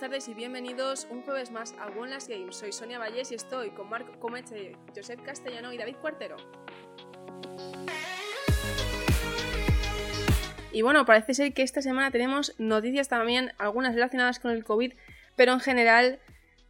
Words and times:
tardes 0.00 0.28
y 0.28 0.34
bienvenidos 0.34 1.06
un 1.10 1.20
jueves 1.20 1.50
más 1.50 1.74
a 1.78 1.88
One 1.88 2.12
Last 2.12 2.26
Game. 2.26 2.50
Soy 2.52 2.72
Sonia 2.72 2.98
Vallés 2.98 3.32
y 3.32 3.34
estoy 3.34 3.68
con 3.72 3.90
Marco 3.90 4.18
Comeche, 4.18 4.74
Josep 4.96 5.22
Castellano 5.22 5.74
y 5.74 5.76
David 5.76 5.96
Cuartero. 5.96 6.36
Y 10.72 10.80
bueno, 10.80 11.04
parece 11.04 11.34
ser 11.34 11.52
que 11.52 11.62
esta 11.62 11.82
semana 11.82 12.10
tenemos 12.10 12.54
noticias 12.56 13.08
también, 13.08 13.52
algunas 13.58 13.94
relacionadas 13.94 14.38
con 14.38 14.52
el 14.52 14.64
COVID, 14.64 14.94
pero 15.36 15.52
en 15.52 15.60
general, 15.60 16.18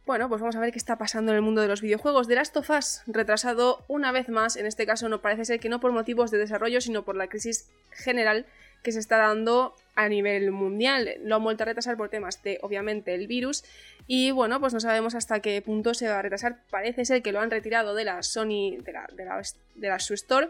bueno, 0.05 0.27
pues 0.27 0.41
vamos 0.41 0.57
a 0.57 0.59
ver 0.59 0.73
qué 0.73 0.77
está 0.77 0.97
pasando 0.97 1.31
en 1.31 1.37
el 1.37 1.41
mundo 1.41 1.61
de 1.61 1.69
los 1.69 1.81
videojuegos. 1.81 2.27
The 2.27 2.35
Last 2.35 2.57
of 2.57 2.69
Us, 2.69 3.01
retrasado 3.07 3.85
una 3.87 4.11
vez 4.11 4.27
más, 4.27 4.57
en 4.57 4.65
este 4.65 4.85
caso 4.85 5.07
no 5.07 5.21
parece 5.21 5.45
ser 5.45 5.61
que 5.61 5.69
no 5.69 5.79
por 5.79 5.93
motivos 5.93 6.31
de 6.31 6.37
desarrollo, 6.37 6.81
sino 6.81 7.05
por 7.05 7.15
la 7.15 7.27
crisis 7.27 7.71
general 7.91 8.45
que 8.83 8.91
se 8.91 8.99
está 8.99 9.17
dando 9.17 9.75
a 9.95 10.09
nivel 10.09 10.51
mundial. 10.51 11.15
Lo 11.23 11.35
han 11.35 11.43
vuelto 11.43 11.63
a 11.63 11.65
retrasar 11.65 11.97
por 11.97 12.09
temas 12.09 12.41
de, 12.43 12.59
obviamente, 12.61 13.13
el 13.13 13.27
virus. 13.27 13.63
Y 14.07 14.31
bueno, 14.31 14.59
pues 14.59 14.73
no 14.73 14.79
sabemos 14.79 15.15
hasta 15.15 15.39
qué 15.39 15.61
punto 15.61 15.93
se 15.93 16.07
va 16.07 16.19
a 16.19 16.21
retrasar. 16.21 16.57
Parece 16.69 17.05
ser 17.05 17.21
que 17.21 17.31
lo 17.31 17.39
han 17.39 17.51
retirado 17.51 17.93
de 17.93 18.05
la 18.05 18.23
Sony, 18.23 18.77
de 18.83 18.93
la, 18.93 19.07
de 19.13 19.25
la, 19.25 19.41
de 19.75 19.87
la 19.89 19.99
Su 19.99 20.13
Store. 20.13 20.49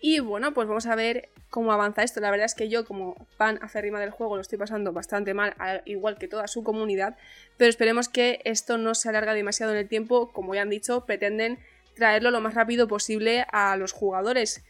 Y 0.00 0.20
bueno, 0.20 0.54
pues 0.54 0.68
vamos 0.68 0.86
a 0.86 0.94
ver 0.94 1.28
cómo 1.50 1.72
avanza 1.72 2.02
esto. 2.02 2.20
La 2.20 2.30
verdad 2.30 2.46
es 2.46 2.54
que 2.54 2.68
yo, 2.68 2.84
como 2.84 3.26
fan 3.36 3.58
acérrima 3.62 4.00
del 4.00 4.10
juego, 4.10 4.36
lo 4.36 4.42
estoy 4.42 4.58
pasando 4.58 4.92
bastante 4.92 5.34
mal, 5.34 5.54
igual 5.84 6.18
que 6.18 6.28
toda 6.28 6.46
su 6.46 6.62
comunidad. 6.62 7.16
Pero 7.56 7.68
esperemos 7.68 8.08
que 8.08 8.40
esto 8.44 8.78
no 8.78 8.94
se 8.94 9.08
alarga 9.08 9.34
demasiado 9.34 9.72
en 9.72 9.78
el 9.78 9.88
tiempo. 9.88 10.32
Como 10.32 10.54
ya 10.54 10.62
han 10.62 10.70
dicho, 10.70 11.04
pretenden 11.04 11.58
traerlo 11.94 12.30
lo 12.30 12.40
más 12.40 12.54
rápido 12.54 12.86
posible 12.86 13.44
a 13.50 13.76
los 13.76 13.92
jugadores 13.92 14.62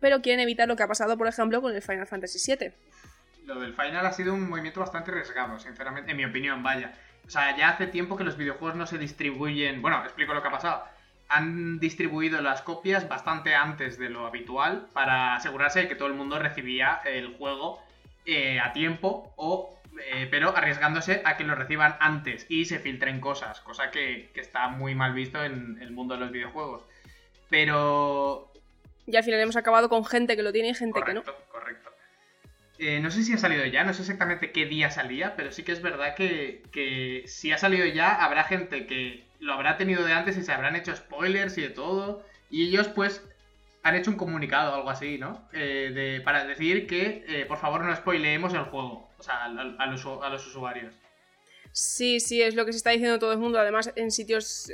pero 0.00 0.20
quieren 0.22 0.40
evitar 0.40 0.68
lo 0.68 0.76
que 0.76 0.82
ha 0.82 0.88
pasado, 0.88 1.16
por 1.16 1.26
ejemplo, 1.26 1.60
con 1.60 1.74
el 1.74 1.82
Final 1.82 2.06
Fantasy 2.06 2.38
VII. 2.56 2.72
Lo 3.46 3.60
del 3.60 3.74
Final 3.74 4.04
ha 4.04 4.12
sido 4.12 4.34
un 4.34 4.48
movimiento 4.48 4.80
bastante 4.80 5.10
arriesgado, 5.10 5.58
sinceramente, 5.58 6.10
en 6.10 6.16
mi 6.16 6.24
opinión, 6.24 6.62
vaya. 6.62 6.92
O 7.26 7.30
sea, 7.30 7.56
ya 7.56 7.70
hace 7.70 7.86
tiempo 7.86 8.16
que 8.16 8.24
los 8.24 8.36
videojuegos 8.36 8.76
no 8.76 8.86
se 8.86 8.98
distribuyen. 8.98 9.82
Bueno, 9.82 10.02
explico 10.04 10.34
lo 10.34 10.42
que 10.42 10.48
ha 10.48 10.52
pasado. 10.52 10.84
Han 11.28 11.80
distribuido 11.80 12.40
las 12.40 12.62
copias 12.62 13.08
bastante 13.08 13.54
antes 13.54 13.98
de 13.98 14.10
lo 14.10 14.26
habitual 14.26 14.86
para 14.92 15.34
asegurarse 15.34 15.80
de 15.80 15.88
que 15.88 15.96
todo 15.96 16.08
el 16.08 16.14
mundo 16.14 16.38
recibía 16.38 17.00
el 17.04 17.36
juego 17.36 17.82
eh, 18.24 18.60
a 18.60 18.72
tiempo 18.72 19.32
o 19.36 19.76
eh, 20.12 20.28
pero 20.30 20.56
arriesgándose 20.56 21.22
a 21.24 21.36
que 21.36 21.44
lo 21.44 21.54
reciban 21.54 21.96
antes 22.00 22.46
y 22.48 22.66
se 22.66 22.78
filtren 22.78 23.20
cosas, 23.20 23.60
cosa 23.60 23.90
que, 23.90 24.30
que, 24.34 24.40
está 24.40 24.68
muy 24.68 24.94
mal 24.94 25.14
visto 25.14 25.42
en 25.42 25.78
el 25.80 25.90
mundo 25.90 26.14
de 26.14 26.20
los 26.20 26.30
videojuegos. 26.30 26.82
Pero 27.48 28.52
y 29.06 29.16
al 29.16 29.24
final 29.24 29.40
hemos 29.40 29.56
acabado 29.56 29.88
con 29.88 30.04
gente 30.04 30.36
que 30.36 30.42
lo 30.42 30.52
tiene 30.52 30.70
y 30.70 30.74
gente 30.74 31.00
que 31.04 31.14
no. 31.14 31.22
Correcto. 31.50 31.90
Eh, 32.78 33.00
no 33.00 33.10
sé 33.10 33.22
si 33.22 33.32
ha 33.32 33.38
salido 33.38 33.64
ya, 33.64 33.84
no 33.84 33.94
sé 33.94 34.02
exactamente 34.02 34.52
qué 34.52 34.66
día 34.66 34.90
salía, 34.90 35.34
pero 35.34 35.50
sí 35.50 35.62
que 35.62 35.72
es 35.72 35.80
verdad 35.80 36.14
que, 36.14 37.22
si 37.26 37.52
ha 37.52 37.58
salido 37.58 37.86
ya, 37.86 38.14
habrá 38.14 38.44
gente 38.44 38.86
que 38.86 39.24
lo 39.40 39.54
habrá 39.54 39.76
tenido 39.78 40.04
de 40.04 40.12
antes 40.12 40.36
y 40.36 40.42
se 40.42 40.52
habrán 40.52 40.76
hecho 40.76 40.94
spoilers 40.94 41.56
y 41.56 41.62
de 41.62 41.70
todo. 41.70 42.24
Y 42.50 42.68
ellos, 42.68 42.88
pues, 42.88 43.26
han 43.82 43.94
hecho 43.94 44.10
un 44.10 44.16
comunicado 44.16 44.72
o 44.72 44.74
algo 44.74 44.90
así, 44.90 45.16
¿no? 45.16 45.48
Eh, 45.52 45.90
de, 45.94 46.20
para 46.20 46.44
decir 46.44 46.86
que, 46.86 47.24
eh, 47.28 47.46
por 47.46 47.56
favor, 47.56 47.82
no 47.82 47.96
spoileemos 47.96 48.52
el 48.52 48.64
juego, 48.64 49.10
o 49.18 49.22
sea, 49.22 49.44
a 49.44 49.86
los 49.86 50.46
usuarios. 50.46 50.94
Sí, 51.78 52.20
sí, 52.20 52.40
es 52.40 52.54
lo 52.54 52.64
que 52.64 52.72
se 52.72 52.78
está 52.78 52.90
diciendo 52.92 53.18
todo 53.18 53.32
el 53.32 53.38
mundo. 53.38 53.58
Además, 53.58 53.92
en 53.96 54.10
sitios, 54.10 54.72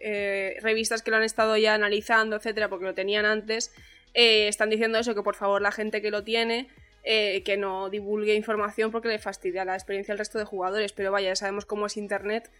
eh, 0.00 0.56
revistas 0.62 1.02
que 1.02 1.10
lo 1.10 1.18
han 1.18 1.22
estado 1.22 1.54
ya 1.58 1.74
analizando, 1.74 2.36
etcétera, 2.36 2.70
porque 2.70 2.86
lo 2.86 2.94
tenían 2.94 3.26
antes, 3.26 3.72
eh, 4.14 4.48
están 4.48 4.70
diciendo 4.70 4.98
eso, 4.98 5.14
que 5.14 5.20
por 5.22 5.34
favor 5.34 5.60
la 5.60 5.70
gente 5.70 6.00
que 6.00 6.10
lo 6.10 6.24
tiene, 6.24 6.70
eh, 7.04 7.42
que 7.44 7.58
no 7.58 7.90
divulgue 7.90 8.34
información 8.34 8.90
porque 8.90 9.08
le 9.08 9.18
fastidia 9.18 9.66
la 9.66 9.74
experiencia 9.74 10.12
al 10.12 10.18
resto 10.18 10.38
de 10.38 10.46
jugadores. 10.46 10.94
Pero 10.94 11.12
vaya, 11.12 11.28
ya 11.28 11.36
sabemos 11.36 11.66
cómo 11.66 11.84
es 11.84 11.98
Internet 11.98 12.50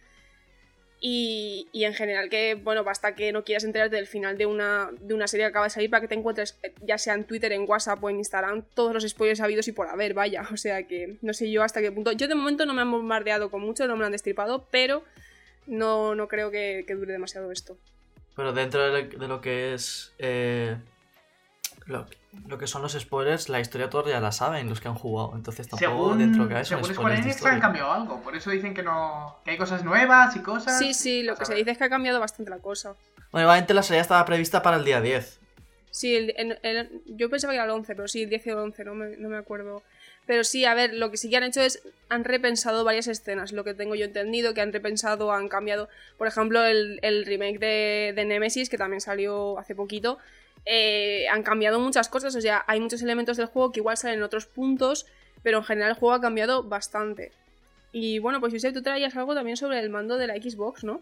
y, 1.01 1.69
en 1.73 1.95
general 1.95 2.29
que, 2.29 2.55
bueno, 2.57 2.83
basta 2.83 3.15
que 3.15 3.31
no 3.33 3.45
quieras 3.45 3.63
enterarte 3.63 3.95
del 3.95 4.09
final 4.09 4.37
de 4.37 4.47
una, 4.47 4.91
de 5.01 5.15
una 5.15 5.29
serie 5.29 5.45
que 5.45 5.51
acaba 5.51 5.67
de 5.67 5.71
salir 5.71 5.91
para 5.91 6.01
que 6.01 6.09
te 6.09 6.17
encuentres, 6.17 6.59
ya 6.83 6.99
sea 6.99 7.15
en 7.15 7.25
Twitter, 7.25 7.53
en 7.53 7.69
WhatsApp 7.69 8.03
o 8.03 8.11
en 8.11 8.17
Instagram, 8.19 8.65
todos 8.75 8.93
los 8.93 9.09
spoilers 9.09 9.41
habidos 9.41 9.69
y 9.69 9.73
por 9.73 9.89
haber, 9.89 10.15
vaya. 10.15 10.47
O 10.53 10.57
sea 10.57 10.83
que 10.83 11.17
no 11.23 11.35
sé 11.35 11.51
yo 11.51 11.63
hasta 11.63 11.81
qué 11.81 11.93
punto. 11.93 12.11
Yo 12.13 12.27
de 12.27 12.35
momento 12.35 12.67
no 12.67 12.75
me 12.75 12.83
han 12.83 12.91
bombardeado 12.91 13.51
con 13.51 13.61
mucho, 13.61 13.87
no 13.87 13.95
me 13.95 14.01
lo 14.01 14.07
han 14.07 14.13
destripado, 14.13 14.67
pero 14.73 15.05
no, 15.67 16.17
no 16.17 16.27
creo 16.27 16.51
que, 16.51 16.85
dure 16.89 17.13
demasiado 17.13 17.53
esto. 17.53 17.77
Pero 18.35 18.53
dentro 18.53 18.91
de, 18.91 19.29
lo 19.29 19.41
que 19.41 19.75
es 19.75 20.15
eh, 20.19 20.77
lo, 21.89 22.59
que 22.59 22.67
son 22.67 22.83
los 22.83 22.93
spoilers, 22.93 23.49
la 23.49 23.61
historia 23.61 23.89
todos 23.89 24.09
ya 24.09 24.21
la 24.21 24.31
saben 24.31 24.69
los 24.69 24.81
que 24.81 24.89
han 24.89 24.95
jugado. 24.95 25.33
Entonces 25.35 25.69
tampoco 25.69 26.15
dentro 26.15 26.47
de 26.47 26.61
eso. 26.61 26.77
Según 26.77 26.95
Square 26.95 27.19
Enix 27.19 27.45
han 27.45 27.61
cambiado 27.61 27.91
algo. 27.91 28.21
Por 28.21 28.37
eso 28.37 28.51
dicen 28.51 28.75
que 28.75 28.83
no. 28.83 29.39
que 29.45 29.53
hay 29.53 29.57
cosas 29.57 29.85
nuevas 29.85 30.37
y 30.37 30.41
cosas. 30.41 30.79
Sí, 30.79 30.93
sí, 30.93 31.23
lo 31.23 31.35
que 31.37 31.47
se 31.47 31.55
dice 31.55 31.71
es 31.71 31.79
que 31.79 31.85
ha 31.85 31.89
cambiado 31.89 32.21
bastante 32.21 32.51
la 32.51 32.59
cosa. 32.59 32.95
Bueno, 33.33 33.47
igualmente 33.47 33.75
la 33.75 33.83
salida 33.83 34.03
estaba 34.03 34.25
prevista 34.25 34.63
para 34.63 34.77
el 34.77 34.85
día 34.85 35.01
10. 35.01 35.41
Sí, 35.91 36.29
yo 37.07 37.31
pensaba 37.31 37.53
que 37.53 37.57
era 37.57 37.65
el 37.65 37.71
11, 37.71 37.95
pero 37.97 38.07
sí, 38.07 38.23
el 38.23 38.29
10 38.29 38.47
o 38.47 38.51
el 38.51 38.59
11, 38.59 38.85
no 38.85 38.95
me, 38.95 39.17
no 39.17 39.29
me 39.29 39.37
acuerdo. 39.37 39.83
Pero 40.27 40.45
sí, 40.45 40.67
a 40.67 40.75
ver, 40.75 40.93
lo 40.93 41.11
que 41.11 41.17
sí 41.17 41.31
que 41.31 41.39
han 41.39 41.43
hecho 41.45 41.63
es, 41.63 41.83
han 42.11 42.23
repensado 42.25 42.85
varias 42.85 43.07
escenas, 43.09 43.53
lo 43.53 43.65
que 43.65 43.73
tengo 43.73 43.95
yo 43.95 44.05
entendido, 44.05 44.53
que 44.53 44.61
han 44.61 44.75
repensado, 44.75 45.33
han 45.33 45.49
cambiado, 45.49 45.89
por 46.19 46.27
ejemplo, 46.27 46.63
el, 46.65 46.99
el 47.01 47.25
remake 47.25 47.59
de, 47.59 48.13
de 48.15 48.25
Nemesis, 48.27 48.69
que 48.69 48.77
también 48.77 49.01
salió 49.01 49.59
hace 49.59 49.75
poquito, 49.75 50.19
eh, 50.65 51.27
han 51.31 51.43
cambiado 51.43 51.81
muchas 51.81 52.09
cosas, 52.09 52.35
o 52.35 52.41
sea, 52.41 52.65
hay 52.67 52.81
muchos 52.81 53.03
elementos 53.03 53.37
del 53.37 53.47
juego 53.47 53.73
que 53.73 53.81
igual 53.81 53.97
salen 53.97 54.19
en 54.19 54.25
otros 54.25 54.47
puntos, 54.47 55.07
pero 55.43 55.59
en 55.59 55.65
general 55.65 55.91
el 55.91 55.97
juego 55.97 56.15
ha 56.15 56.21
cambiado 56.21 56.63
bastante. 56.63 57.33
Y 57.93 58.19
bueno, 58.19 58.41
pues 58.41 58.53
Josep, 58.53 58.75
tú 58.75 58.83
traías 58.83 59.17
algo 59.17 59.35
también 59.35 59.57
sobre 59.57 59.79
el 59.79 59.91
mando 59.91 60.17
de 60.17 60.27
la 60.27 60.35
Xbox, 60.35 60.85
¿no? 60.85 61.01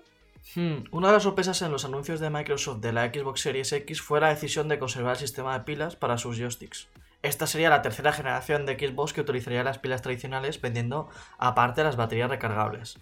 Hmm, 0.55 0.85
una 0.93 1.09
de 1.09 1.15
las 1.15 1.25
sorpresas 1.25 1.61
en 1.63 1.73
los 1.73 1.85
anuncios 1.85 2.21
de 2.21 2.31
Microsoft 2.31 2.81
de 2.81 2.93
la 2.93 3.13
Xbox 3.13 3.41
Series 3.41 3.73
X 3.73 4.01
fue 4.01 4.21
la 4.21 4.29
decisión 4.29 4.69
de 4.69 4.79
conservar 4.79 5.13
el 5.13 5.19
sistema 5.19 5.59
de 5.59 5.65
pilas 5.65 5.97
para 5.97 6.19
sus 6.19 6.39
joysticks. 6.39 6.89
Esta 7.23 7.49
sería 7.49 7.71
la 7.71 7.83
tercera 7.83 8.13
generación 8.13 8.67
de 8.67 8.79
Xbox 8.79 9.13
que 9.13 9.23
utilizaría 9.23 9.65
las 9.65 9.79
pilas 9.79 10.03
tradicionales 10.03 10.61
vendiendo 10.61 11.09
aparte 11.39 11.83
las 11.83 11.97
baterías 11.97 12.31
recargables. 12.31 12.99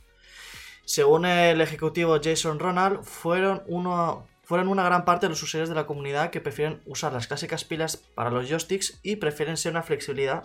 Según 0.86 1.26
el 1.26 1.60
ejecutivo 1.60 2.18
Jason 2.22 2.58
Ronald, 2.58 3.02
fueron 3.02 3.62
uno, 3.66 4.26
fueron 4.44 4.68
una 4.68 4.84
gran 4.84 5.04
parte 5.04 5.26
de 5.26 5.30
los 5.30 5.42
usuarios 5.42 5.68
de 5.68 5.74
la 5.74 5.86
comunidad 5.86 6.30
que 6.30 6.40
prefieren 6.40 6.80
usar 6.86 7.12
las 7.12 7.26
clásicas 7.26 7.64
pilas 7.64 7.96
para 7.96 8.30
los 8.30 8.48
joysticks 8.48 9.00
y 9.02 9.16
prefieren 9.16 9.56
ser 9.56 9.72
una 9.72 9.82
flexibilidad 9.82 10.44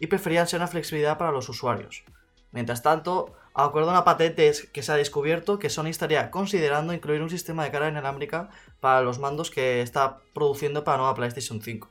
y 0.00 0.08
preferían 0.08 0.46
ser 0.46 0.60
una 0.60 0.68
flexibilidad 0.68 1.18
para 1.18 1.32
los 1.32 1.48
usuarios. 1.48 2.04
Mientras 2.50 2.82
tanto, 2.82 3.34
acuerdo 3.54 3.90
a 3.90 3.92
una 3.92 4.04
patente 4.04 4.52
que 4.72 4.82
se 4.82 4.92
ha 4.92 4.96
descubierto 4.96 5.58
que 5.58 5.70
Sony 5.70 5.86
estaría 5.86 6.30
considerando 6.30 6.92
incluir 6.92 7.22
un 7.22 7.30
sistema 7.30 7.64
de 7.64 7.70
carga 7.70 7.88
inalámbrica 7.88 8.50
para 8.80 9.02
los 9.02 9.18
mandos 9.18 9.50
que 9.50 9.82
está 9.82 10.18
produciendo 10.32 10.84
para 10.84 10.96
la 10.96 11.02
nueva 11.02 11.14
PlayStation 11.16 11.60
5. 11.60 11.88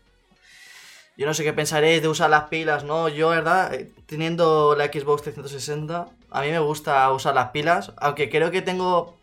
Yo 1.18 1.25
no 1.25 1.34
sé 1.34 1.44
qué 1.44 1.52
pensaréis 1.52 2.02
de 2.02 2.08
usar 2.08 2.29
las 2.29 2.44
pilas, 2.44 2.84
¿no? 2.84 3.09
Yo, 3.09 3.29
¿verdad? 3.29 3.74
Eh, 3.74 3.91
teniendo 4.06 4.75
la 4.75 4.85
Xbox 4.85 5.24
360, 5.24 6.08
a 6.29 6.41
mí 6.41 6.52
me 6.52 6.59
gusta 6.59 7.12
usar 7.12 7.34
las 7.34 7.50
pilas, 7.50 7.91
aunque 7.97 8.29
creo 8.29 8.52
que 8.52 8.62
tengo 8.62 9.18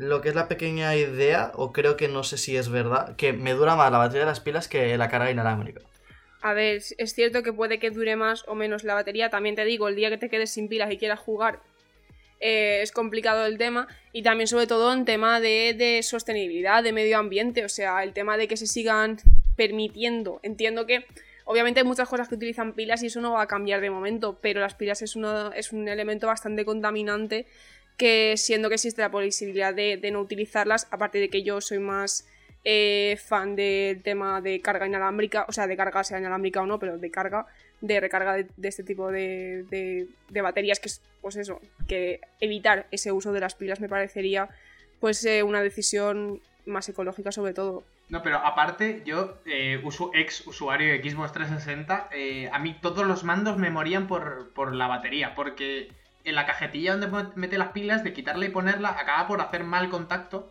lo 0.00 0.22
que 0.22 0.30
es 0.30 0.34
la 0.34 0.48
pequeña 0.48 0.96
idea, 0.96 1.52
o 1.54 1.72
creo 1.72 1.96
que 1.98 2.08
no 2.08 2.22
sé 2.22 2.38
si 2.38 2.56
es 2.56 2.70
verdad, 2.70 3.16
que 3.16 3.34
me 3.34 3.52
dura 3.52 3.76
más 3.76 3.92
la 3.92 3.98
batería 3.98 4.20
de 4.20 4.30
las 4.30 4.40
pilas 4.40 4.66
que 4.66 4.96
la 4.96 5.10
carga 5.10 5.30
inalámbrica. 5.30 5.82
A 6.40 6.54
ver, 6.54 6.80
es 6.96 7.14
cierto 7.14 7.42
que 7.42 7.52
puede 7.52 7.78
que 7.78 7.90
dure 7.90 8.16
más 8.16 8.44
o 8.48 8.54
menos 8.54 8.82
la 8.82 8.94
batería. 8.94 9.28
También 9.28 9.56
te 9.56 9.64
digo, 9.66 9.88
el 9.88 9.96
día 9.96 10.08
que 10.08 10.16
te 10.16 10.30
quedes 10.30 10.50
sin 10.50 10.68
pilas 10.68 10.90
y 10.90 10.96
quieras 10.96 11.18
jugar, 11.18 11.60
eh, 12.40 12.80
es 12.80 12.92
complicado 12.92 13.44
el 13.44 13.58
tema. 13.58 13.88
Y 14.14 14.22
también, 14.22 14.48
sobre 14.48 14.66
todo, 14.66 14.90
en 14.94 15.04
tema 15.04 15.38
de, 15.38 15.74
de, 15.76 16.02
sostenibilidad, 16.02 16.82
de 16.82 16.94
medio 16.94 17.18
ambiente. 17.18 17.62
O 17.62 17.68
sea, 17.68 18.02
el 18.02 18.14
tema 18.14 18.38
de 18.38 18.48
que 18.48 18.56
se 18.56 18.66
sigan 18.66 19.18
permitiendo. 19.54 20.40
Entiendo 20.42 20.86
que, 20.86 21.04
obviamente, 21.44 21.80
hay 21.80 21.86
muchas 21.86 22.08
cosas 22.08 22.26
que 22.30 22.36
utilizan 22.36 22.72
pilas 22.72 23.02
y 23.02 23.08
eso 23.08 23.20
no 23.20 23.32
va 23.32 23.42
a 23.42 23.46
cambiar 23.46 23.82
de 23.82 23.90
momento. 23.90 24.38
Pero 24.40 24.60
las 24.60 24.74
pilas 24.74 25.02
es, 25.02 25.16
uno, 25.16 25.52
es 25.52 25.72
un 25.72 25.88
elemento 25.88 26.26
bastante 26.26 26.64
contaminante 26.64 27.44
que 28.00 28.38
siendo 28.38 28.70
que 28.70 28.76
existe 28.76 29.02
la 29.02 29.10
posibilidad 29.10 29.74
de, 29.74 30.00
no 30.10 30.22
utilizarlas, 30.22 30.88
aparte 30.90 31.18
de 31.18 31.28
que 31.28 31.42
yo 31.42 31.60
soy 31.60 31.80
más 31.80 32.26
eh, 32.64 33.18
fan 33.22 33.54
del 33.56 34.02
tema 34.02 34.40
de 34.40 34.62
carga 34.62 34.86
inalámbrica, 34.86 35.44
o 35.46 35.52
sea, 35.52 35.66
de 35.66 35.76
carga 35.76 36.02
sea 36.02 36.18
inalámbrica 36.18 36.62
o 36.62 36.66
no, 36.66 36.78
pero 36.78 36.96
de 36.96 37.10
carga, 37.10 37.44
de 37.82 38.00
recarga 38.00 38.36
de, 38.36 38.48
este 38.62 38.84
tipo 38.84 39.12
de, 39.12 40.08
baterías, 40.30 40.80
que 40.80 40.88
es, 40.88 41.02
pues 41.20 41.36
eso, 41.36 41.60
que 41.86 42.22
evitar 42.40 42.86
ese 42.90 43.12
uso 43.12 43.34
de 43.34 43.40
las 43.40 43.54
pilas 43.54 43.80
me 43.80 43.88
parecería, 43.90 44.48
pues, 44.98 45.22
eh, 45.26 45.42
una 45.42 45.60
decisión 45.60 46.40
más 46.64 46.88
ecológica 46.88 47.32
sobre 47.32 47.52
todo. 47.52 47.84
No, 48.08 48.22
pero 48.22 48.38
aparte, 48.38 49.02
yo, 49.04 49.36
eh, 49.44 49.78
ex 50.14 50.46
usuario 50.46 50.90
de 50.90 51.02
Xbox 51.02 51.32
360, 51.32 52.08
a 52.50 52.58
mí 52.60 52.78
todos 52.80 53.06
los 53.06 53.24
mandos 53.24 53.58
me 53.58 53.68
morían 53.68 54.06
por, 54.06 54.54
por 54.54 54.74
la 54.74 54.86
batería, 54.86 55.34
porque 55.34 55.90
en 56.24 56.34
la 56.34 56.46
cajetilla 56.46 56.96
donde 56.96 57.30
mete 57.34 57.58
las 57.58 57.68
pilas, 57.68 58.04
de 58.04 58.12
quitarla 58.12 58.46
y 58.46 58.50
ponerla, 58.50 58.90
acaba 58.90 59.26
por 59.26 59.40
hacer 59.40 59.64
mal 59.64 59.88
contacto. 59.90 60.50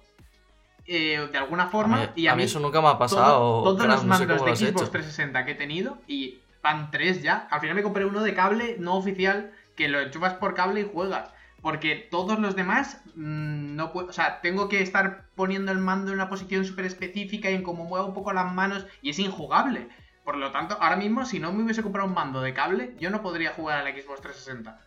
Eh, 0.91 1.29
de 1.31 1.37
alguna 1.37 1.67
forma. 1.67 2.13
y 2.15 2.25
a, 2.27 2.35
mí, 2.35 2.43
eso 2.43 2.59
nunca 2.59 2.81
me 2.81 2.87
ha 2.87 2.97
pasado. 2.97 3.63
todos 3.63 3.85
los 3.85 4.05
mandos 4.05 4.43
de 4.43 4.55
Xbox 4.55 4.89
360 4.89 5.45
que 5.45 5.51
he 5.51 5.55
tenido, 5.55 5.99
y 6.07 6.39
van 6.63 6.89
tres 6.89 7.21
ya. 7.21 7.47
Al 7.51 7.59
final 7.61 7.75
me 7.75 7.83
compré 7.83 8.05
uno 8.05 8.23
de 8.23 8.33
cable 8.33 8.75
no 8.79 8.95
oficial, 8.95 9.51
que 9.75 9.87
lo 9.87 9.99
enchufas 9.99 10.33
por 10.35 10.55
cable 10.55 10.81
y 10.81 10.89
juegas. 10.91 11.29
Porque 11.61 12.07
todos 12.09 12.39
los 12.39 12.55
demás 12.55 13.03
mm, 13.15 13.75
no 13.75 13.91
puedo. 13.91 14.07
O 14.07 14.13
sea, 14.13 14.41
tengo 14.41 14.67
que 14.67 14.81
estar 14.81 15.25
poniendo 15.35 15.71
el 15.71 15.77
mando 15.77 16.11
en 16.11 16.15
una 16.15 16.29
posición 16.29 16.65
súper 16.65 16.85
específica 16.85 17.51
y 17.51 17.55
en 17.55 17.63
cómo 17.63 17.83
muevo 17.83 18.07
un 18.07 18.13
poco 18.13 18.33
las 18.33 18.51
manos 18.51 18.87
y 19.01 19.11
es 19.11 19.19
injugable. 19.19 19.89
Por 20.23 20.37
lo 20.37 20.51
tanto, 20.51 20.77
ahora 20.79 20.95
mismo, 20.95 21.25
si 21.25 21.39
no 21.39 21.51
me 21.51 21.63
hubiese 21.63 21.83
comprado 21.83 22.07
un 22.07 22.13
mando 22.13 22.41
de 22.41 22.53
cable, 22.53 22.95
yo 22.99 23.09
no 23.09 23.21
podría 23.21 23.51
jugar 23.51 23.79
a 23.79 23.83
la 23.83 23.91
Xbox 23.91 24.21
360. 24.21 24.79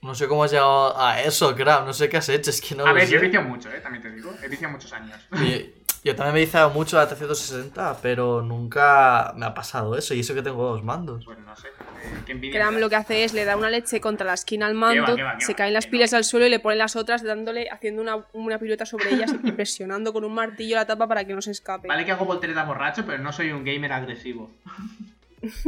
No 0.00 0.14
sé 0.14 0.28
cómo 0.28 0.44
has 0.44 0.50
llegado 0.52 0.96
a 0.98 1.20
eso, 1.22 1.54
crap. 1.56 1.84
No 1.86 1.92
sé 1.92 2.08
qué 2.08 2.16
has 2.18 2.28
hecho, 2.28 2.50
es 2.50 2.60
que 2.60 2.74
no 2.74 2.84
a 2.84 2.88
lo 2.88 2.94
ver, 2.94 3.06
sé. 3.06 3.12
yo 3.14 3.18
he 3.18 3.22
viciado 3.22 3.48
mucho, 3.48 3.68
eh, 3.70 3.80
también 3.80 4.02
te 4.02 4.10
digo. 4.10 4.32
He 4.42 4.48
viciado 4.48 4.72
muchos 4.72 4.92
años. 4.92 5.16
Y- 5.42 5.74
Yo 6.04 6.14
también 6.14 6.34
me 6.34 6.40
he 6.40 6.44
viciado 6.44 6.70
mucho 6.70 6.96
a 6.96 7.02
la 7.02 7.08
360, 7.08 7.98
pero 8.00 8.40
nunca 8.40 9.32
me 9.36 9.44
ha 9.44 9.52
pasado 9.52 9.98
eso. 9.98 10.14
Y 10.14 10.20
eso 10.20 10.32
que 10.32 10.42
tengo 10.42 10.62
dos 10.64 10.84
mandos. 10.84 11.24
Pues 11.24 11.36
no 11.40 11.56
sé. 11.56 11.66
eh. 12.28 12.50
Cram 12.52 12.76
lo 12.76 12.88
que 12.88 12.94
hace 12.94 13.24
es 13.24 13.32
le 13.34 13.44
da 13.44 13.56
una 13.56 13.68
leche 13.68 14.00
contra 14.00 14.24
la 14.24 14.34
esquina 14.34 14.66
al 14.66 14.74
mando, 14.74 15.16
qué 15.16 15.22
va, 15.24 15.36
qué 15.36 15.44
se 15.44 15.52
va, 15.52 15.56
caen 15.56 15.74
las 15.74 15.88
pilas 15.88 16.12
no. 16.12 16.18
al 16.18 16.24
suelo 16.24 16.46
y 16.46 16.50
le 16.50 16.60
ponen 16.60 16.78
las 16.78 16.94
otras 16.94 17.24
dándole, 17.24 17.68
haciendo 17.68 18.00
una, 18.00 18.24
una 18.32 18.58
pirueta 18.60 18.86
sobre 18.86 19.12
ellas 19.12 19.32
y 19.42 19.50
presionando 19.52 20.12
con 20.12 20.24
un 20.24 20.32
martillo 20.32 20.76
la 20.76 20.86
tapa 20.86 21.08
para 21.08 21.24
que 21.24 21.34
no 21.34 21.42
se 21.42 21.50
escape. 21.50 21.88
Vale 21.88 22.04
que 22.04 22.12
hago 22.12 22.24
voltereta 22.24 22.62
borracho, 22.64 23.04
pero 23.04 23.18
no 23.18 23.32
soy 23.32 23.50
un 23.50 23.64
gamer 23.64 23.92
agresivo. 23.92 24.52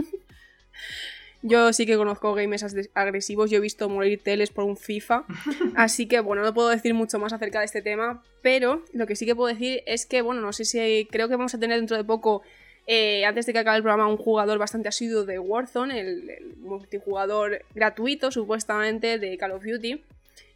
Yo 1.42 1.72
sí 1.72 1.86
que 1.86 1.96
conozco 1.96 2.34
gamers 2.34 2.66
agresivos, 2.92 3.50
yo 3.50 3.58
he 3.58 3.60
visto 3.60 3.88
morir 3.88 4.22
teles 4.22 4.50
por 4.50 4.64
un 4.64 4.76
FIFA, 4.76 5.24
así 5.74 6.06
que 6.06 6.20
bueno, 6.20 6.42
no 6.42 6.52
puedo 6.52 6.68
decir 6.68 6.92
mucho 6.92 7.18
más 7.18 7.32
acerca 7.32 7.60
de 7.60 7.64
este 7.64 7.80
tema, 7.80 8.22
pero 8.42 8.82
lo 8.92 9.06
que 9.06 9.16
sí 9.16 9.24
que 9.24 9.34
puedo 9.34 9.48
decir 9.48 9.82
es 9.86 10.04
que, 10.04 10.20
bueno, 10.20 10.42
no 10.42 10.52
sé 10.52 10.66
si 10.66 11.08
creo 11.10 11.28
que 11.28 11.36
vamos 11.36 11.54
a 11.54 11.58
tener 11.58 11.78
dentro 11.78 11.96
de 11.96 12.04
poco, 12.04 12.42
eh, 12.86 13.24
antes 13.24 13.46
de 13.46 13.54
que 13.54 13.58
acabe 13.58 13.78
el 13.78 13.82
programa, 13.82 14.06
un 14.06 14.18
jugador 14.18 14.58
bastante 14.58 14.88
asiduo 14.88 15.24
de 15.24 15.38
Warzone, 15.38 15.98
el, 15.98 16.28
el 16.28 16.56
multijugador 16.58 17.64
gratuito 17.74 18.30
supuestamente 18.30 19.18
de 19.18 19.38
Call 19.38 19.52
of 19.52 19.64
Duty. 19.64 20.02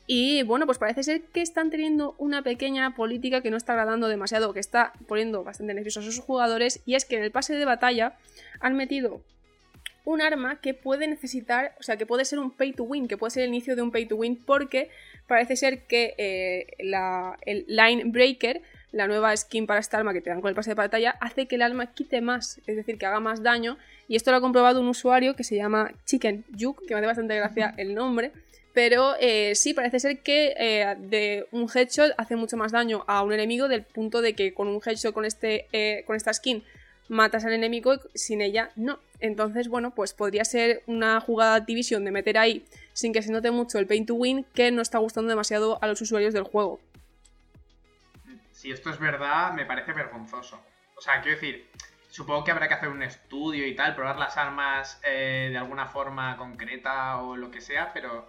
Y 0.07 0.43
bueno, 0.43 0.67
pues 0.67 0.77
parece 0.77 1.03
ser 1.03 1.23
que 1.23 1.41
están 1.41 1.71
teniendo 1.71 2.15
una 2.19 2.43
pequeña 2.43 2.95
política 2.95 3.41
que 3.41 3.51
no 3.51 3.57
está 3.57 3.73
agradando 3.73 4.07
demasiado, 4.09 4.53
que 4.53 4.61
está 4.61 4.93
poniendo 5.09 5.45
bastante 5.45 5.73
nerviosos 5.73 6.05
a 6.05 6.13
sus 6.13 6.21
jugadores, 6.21 6.81
y 6.85 6.95
es 6.95 7.07
que 7.07 7.17
en 7.17 7.23
el 7.23 7.31
pase 7.31 7.55
de 7.55 7.65
batalla 7.65 8.19
han 8.61 8.77
metido 8.77 9.23
un 10.05 10.21
arma 10.21 10.61
que 10.61 10.75
puede 10.75 11.09
necesitar, 11.09 11.75
o 11.81 11.83
sea, 11.83 11.97
que 11.97 12.07
puede 12.07 12.25
ser 12.25 12.39
un 12.39 12.51
pay 12.51 12.73
to 12.73 12.85
win, 12.85 13.09
que 13.09 13.17
puede 13.17 13.31
ser 13.31 13.45
el 13.45 13.49
inicio 13.49 13.75
de 13.75 13.83
un 13.83 13.91
pay 13.91 14.07
to 14.07 14.17
win, 14.17 14.37
porque 14.37 14.91
parece 15.27 15.57
ser 15.57 15.87
que 15.87 16.15
eh, 16.19 16.67
la, 16.85 17.39
el 17.47 17.65
Line 17.69 18.05
Breaker, 18.07 18.61
la 18.93 19.07
nueva 19.07 19.35
skin 19.37 19.67
para 19.67 19.81
esta 19.81 19.97
arma 19.97 20.13
que 20.13 20.21
te 20.21 20.31
dan 20.31 20.43
con 20.43 20.51
el 20.51 20.55
pase 20.55 20.71
de 20.71 20.75
batalla, 20.75 21.17
hace 21.21 21.47
que 21.47 21.57
el 21.57 21.63
arma 21.63 21.95
quite 21.95 22.21
más, 22.21 22.61
es 22.67 22.77
decir, 22.77 22.99
que 22.99 23.07
haga 23.07 23.19
más 23.19 23.43
daño, 23.43 23.79
y 24.07 24.17
esto 24.17 24.31
lo 24.31 24.37
ha 24.37 24.41
comprobado 24.43 24.81
un 24.81 24.89
usuario 24.89 25.35
que 25.35 25.45
se 25.45 25.57
llama 25.57 25.93
Chicken 26.05 26.45
Juke, 26.59 26.87
que 26.87 26.95
me 26.95 26.99
hace 27.01 27.07
bastante 27.07 27.37
gracia 27.37 27.75
el 27.79 27.95
nombre, 27.95 28.33
pero 28.75 29.15
eh, 29.21 29.55
sí, 29.55 29.73
parece 29.73 30.01
ser 30.01 30.19
que 30.19 30.55
eh, 30.59 30.97
de 30.99 31.47
un 31.51 31.69
headshot 31.73 32.13
hace 32.19 32.37
mucho 32.37 32.57
más 32.57 32.73
daño 32.73 33.05
a 33.07 33.23
un 33.23 33.33
enemigo 33.33 33.69
del 33.69 33.85
punto 33.85 34.21
de 34.21 34.35
que 34.35 34.53
con 34.53 34.69
un 34.69 34.81
headshot 34.85 35.15
con, 35.15 35.25
este, 35.25 36.05
con 36.07 36.17
esta 36.17 36.35
skin 36.35 36.63
matas 37.09 37.45
al 37.45 37.53
enemigo 37.53 37.95
y 37.95 38.19
sin 38.19 38.41
ella 38.41 38.71
no. 38.77 38.99
Entonces, 39.21 39.69
bueno, 39.69 39.95
pues 39.95 40.13
podría 40.13 40.45
ser 40.45 40.83
una 40.87 41.21
jugada 41.21 41.55
Activision 41.55 42.05
de 42.05 42.11
meter 42.11 42.39
ahí 42.39 42.65
sin 42.93 43.13
que 43.13 43.23
se 43.23 43.33
note 43.33 43.51
mucho 43.51 43.79
el 43.79 43.87
pain 43.87 44.07
to 44.07 44.15
win 44.15 44.45
que 44.55 44.71
no 44.71 44.83
está 44.83 44.99
gustando 44.99 45.29
demasiado 45.29 45.79
a 45.83 45.87
los 45.87 46.01
usuarios 46.01 46.35
del 46.35 46.45
juego. 46.45 46.81
Si 48.53 48.71
esto 48.71 48.91
es 48.91 48.99
verdad, 48.99 49.53
me 49.53 49.67
parece 49.67 49.93
vergonzoso. 49.93 50.61
O 50.97 51.01
sea, 51.01 51.21
quiero 51.21 51.39
decir, 51.39 51.69
supongo 52.09 52.45
que 52.45 52.51
habrá 52.51 52.69
que 52.69 52.75
hacer 52.75 52.89
un 52.89 53.03
estudio 53.03 53.67
y 53.67 53.75
tal, 53.75 53.95
probar 53.95 54.19
las 54.19 54.37
armas 54.37 55.01
eh, 55.05 55.49
de 55.51 55.59
alguna 55.59 55.87
forma 55.87 56.37
concreta 56.37 57.19
o 57.19 57.37
lo 57.37 57.51
que 57.51 57.61
sea, 57.61 57.93
pero 57.93 58.29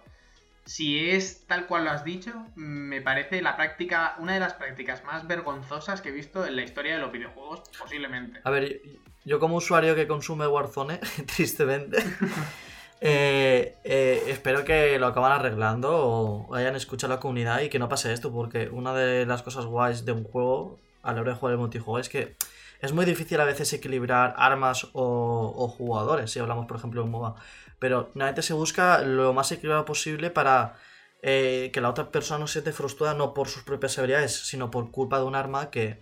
si 0.66 1.10
es 1.10 1.46
tal 1.46 1.66
cual 1.66 1.84
lo 1.84 1.90
has 1.92 2.04
dicho, 2.04 2.32
me 2.56 3.00
parece 3.00 3.40
la 3.40 3.56
práctica, 3.56 4.16
una 4.18 4.34
de 4.34 4.40
las 4.40 4.54
prácticas 4.54 5.04
más 5.04 5.26
vergonzosas 5.26 6.02
que 6.02 6.08
he 6.08 6.12
visto 6.12 6.44
en 6.44 6.56
la 6.56 6.62
historia 6.62 6.94
de 6.94 7.00
los 7.00 7.12
videojuegos, 7.12 7.62
posiblemente. 7.78 8.40
A 8.42 8.50
ver, 8.50 8.82
yo 9.24 9.38
como 9.38 9.56
usuario 9.56 9.94
que 9.94 10.08
consume 10.08 10.48
Warzone, 10.48 10.98
tristemente, 11.36 11.98
eh, 13.00 13.76
eh, 13.84 14.24
espero 14.26 14.64
que 14.64 14.98
lo 14.98 15.06
acaban 15.06 15.32
arreglando 15.32 15.96
o 15.96 16.54
hayan 16.54 16.74
escuchado 16.74 17.12
a 17.12 17.16
la 17.16 17.20
comunidad 17.20 17.60
y 17.60 17.68
que 17.68 17.78
no 17.78 17.88
pase 17.88 18.12
esto, 18.12 18.32
porque 18.32 18.68
una 18.68 18.92
de 18.92 19.24
las 19.24 19.42
cosas 19.42 19.66
guays 19.66 20.04
de 20.04 20.12
un 20.12 20.24
juego 20.24 20.80
a 21.02 21.12
la 21.12 21.20
hora 21.20 21.32
de 21.32 21.38
jugar 21.38 21.52
el 21.52 21.58
multijugador 21.58 22.00
es 22.00 22.08
que 22.08 22.34
es 22.80 22.92
muy 22.92 23.04
difícil 23.04 23.40
a 23.40 23.44
veces 23.44 23.72
equilibrar 23.72 24.34
armas 24.36 24.84
o, 24.92 25.54
o 25.56 25.68
jugadores, 25.68 26.30
si 26.30 26.38
hablamos 26.38 26.66
por 26.66 26.76
ejemplo 26.76 27.00
de 27.00 27.06
un 27.06 27.10
MOBA, 27.12 27.36
pero 27.78 28.10
normalmente 28.14 28.42
se 28.42 28.54
busca 28.54 29.02
lo 29.02 29.32
más 29.32 29.50
equilibrado 29.52 29.84
posible 29.84 30.30
para 30.30 30.76
eh, 31.22 31.70
que 31.72 31.80
la 31.80 31.90
otra 31.90 32.10
persona 32.10 32.38
no 32.38 32.46
se 32.46 32.54
siente 32.54 32.72
frustrada 32.72 33.14
no 33.14 33.34
por 33.34 33.48
sus 33.48 33.62
propias 33.62 33.98
habilidades, 33.98 34.46
sino 34.46 34.70
por 34.70 34.90
culpa 34.90 35.18
de 35.18 35.24
un 35.24 35.34
arma 35.34 35.70
que, 35.70 36.00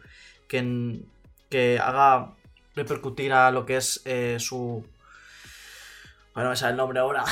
que, 0.48 1.00
que 1.48 1.78
haga 1.78 2.34
repercutir 2.74 3.32
a 3.32 3.50
lo 3.50 3.64
que 3.64 3.76
es 3.76 4.02
eh, 4.04 4.36
su... 4.38 4.84
Bueno, 6.34 6.50
me 6.50 6.56
sale 6.56 6.72
el 6.72 6.76
nombre 6.76 6.98
ahora. 6.98 7.24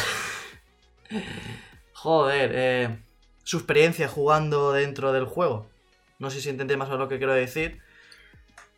Joder, 1.93 2.51
eh, 2.55 2.99
su 3.43 3.59
experiencia 3.59 4.09
jugando 4.09 4.73
dentro 4.73 5.13
del 5.13 5.27
juego. 5.27 5.67
No 6.19 6.31
sé 6.31 6.41
si 6.41 6.49
entendéis 6.49 6.79
más 6.79 6.89
o 6.89 6.93
menos 6.93 7.07
lo 7.07 7.09
que 7.09 7.19
quiero 7.19 7.35
decir. 7.35 7.83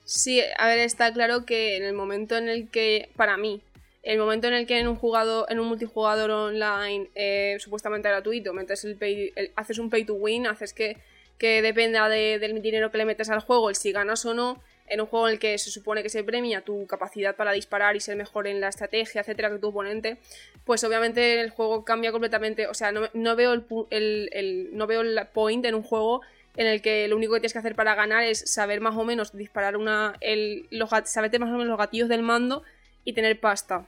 Sí, 0.04 0.42
a 0.58 0.66
ver, 0.68 0.78
está 0.80 1.12
claro 1.12 1.46
que 1.46 1.76
en 1.76 1.82
el 1.84 1.94
momento 1.94 2.36
en 2.36 2.48
el 2.48 2.68
que, 2.68 3.08
para 3.16 3.36
mí, 3.38 3.62
el 4.02 4.18
momento 4.18 4.48
en 4.48 4.54
el 4.54 4.66
que 4.66 4.78
en 4.78 4.86
un 4.88 4.96
jugador, 4.96 5.46
en 5.48 5.60
un 5.60 5.66
multijugador 5.68 6.30
online 6.30 7.08
eh, 7.14 7.56
supuestamente 7.58 8.08
gratuito, 8.08 8.52
metes 8.52 8.84
el 8.84 8.96
pay- 8.96 9.32
haces 9.56 9.78
un 9.78 9.88
pay 9.88 10.04
to 10.04 10.14
win, 10.14 10.46
haces 10.46 10.74
que, 10.74 10.98
que 11.38 11.62
dependa 11.62 12.08
de- 12.10 12.38
del 12.38 12.60
dinero 12.60 12.90
que 12.90 12.98
le 12.98 13.06
metes 13.06 13.30
al 13.30 13.40
juego, 13.40 13.70
el 13.70 13.76
si 13.76 13.92
ganas 13.92 14.24
o 14.26 14.34
no, 14.34 14.60
en 14.86 15.00
un 15.00 15.06
juego 15.06 15.28
en 15.28 15.34
el 15.34 15.38
que 15.40 15.56
se 15.56 15.70
supone 15.70 16.02
que 16.02 16.10
se 16.10 16.22
premia 16.22 16.60
tu 16.60 16.86
capacidad 16.86 17.34
para 17.34 17.52
disparar 17.52 17.96
y 17.96 18.00
ser 18.00 18.16
mejor 18.16 18.46
en 18.46 18.60
la 18.60 18.68
estrategia, 18.68 19.22
etcétera, 19.22 19.48
que 19.50 19.56
tu 19.58 19.68
oponente, 19.68 20.18
pues 20.66 20.84
obviamente 20.84 21.40
el 21.40 21.48
juego 21.50 21.82
cambia 21.84 22.12
completamente. 22.12 22.66
O 22.66 22.74
sea, 22.74 22.92
no, 22.92 23.08
no 23.14 23.36
veo 23.36 23.54
el, 23.54 23.64
el- 23.90 24.28
el- 24.32 24.68
no 24.76 24.86
veo 24.86 25.00
el 25.00 25.18
point 25.32 25.64
en 25.64 25.74
un 25.74 25.82
juego 25.82 26.20
en 26.56 26.66
el 26.66 26.82
que 26.82 27.08
lo 27.08 27.16
único 27.16 27.34
que 27.34 27.40
tienes 27.40 27.52
que 27.52 27.58
hacer 27.58 27.74
para 27.74 27.94
ganar 27.94 28.22
es 28.22 28.38
saber 28.50 28.80
más 28.80 28.96
o 28.96 29.04
menos 29.04 29.36
disparar 29.36 29.76
una. 29.76 30.14
El, 30.20 30.66
los, 30.70 30.90
saberte 31.04 31.38
más 31.38 31.48
o 31.48 31.52
menos 31.52 31.66
los 31.66 31.78
gatillos 31.78 32.08
del 32.08 32.22
mando 32.22 32.62
y 33.04 33.12
tener 33.12 33.40
pasta. 33.40 33.86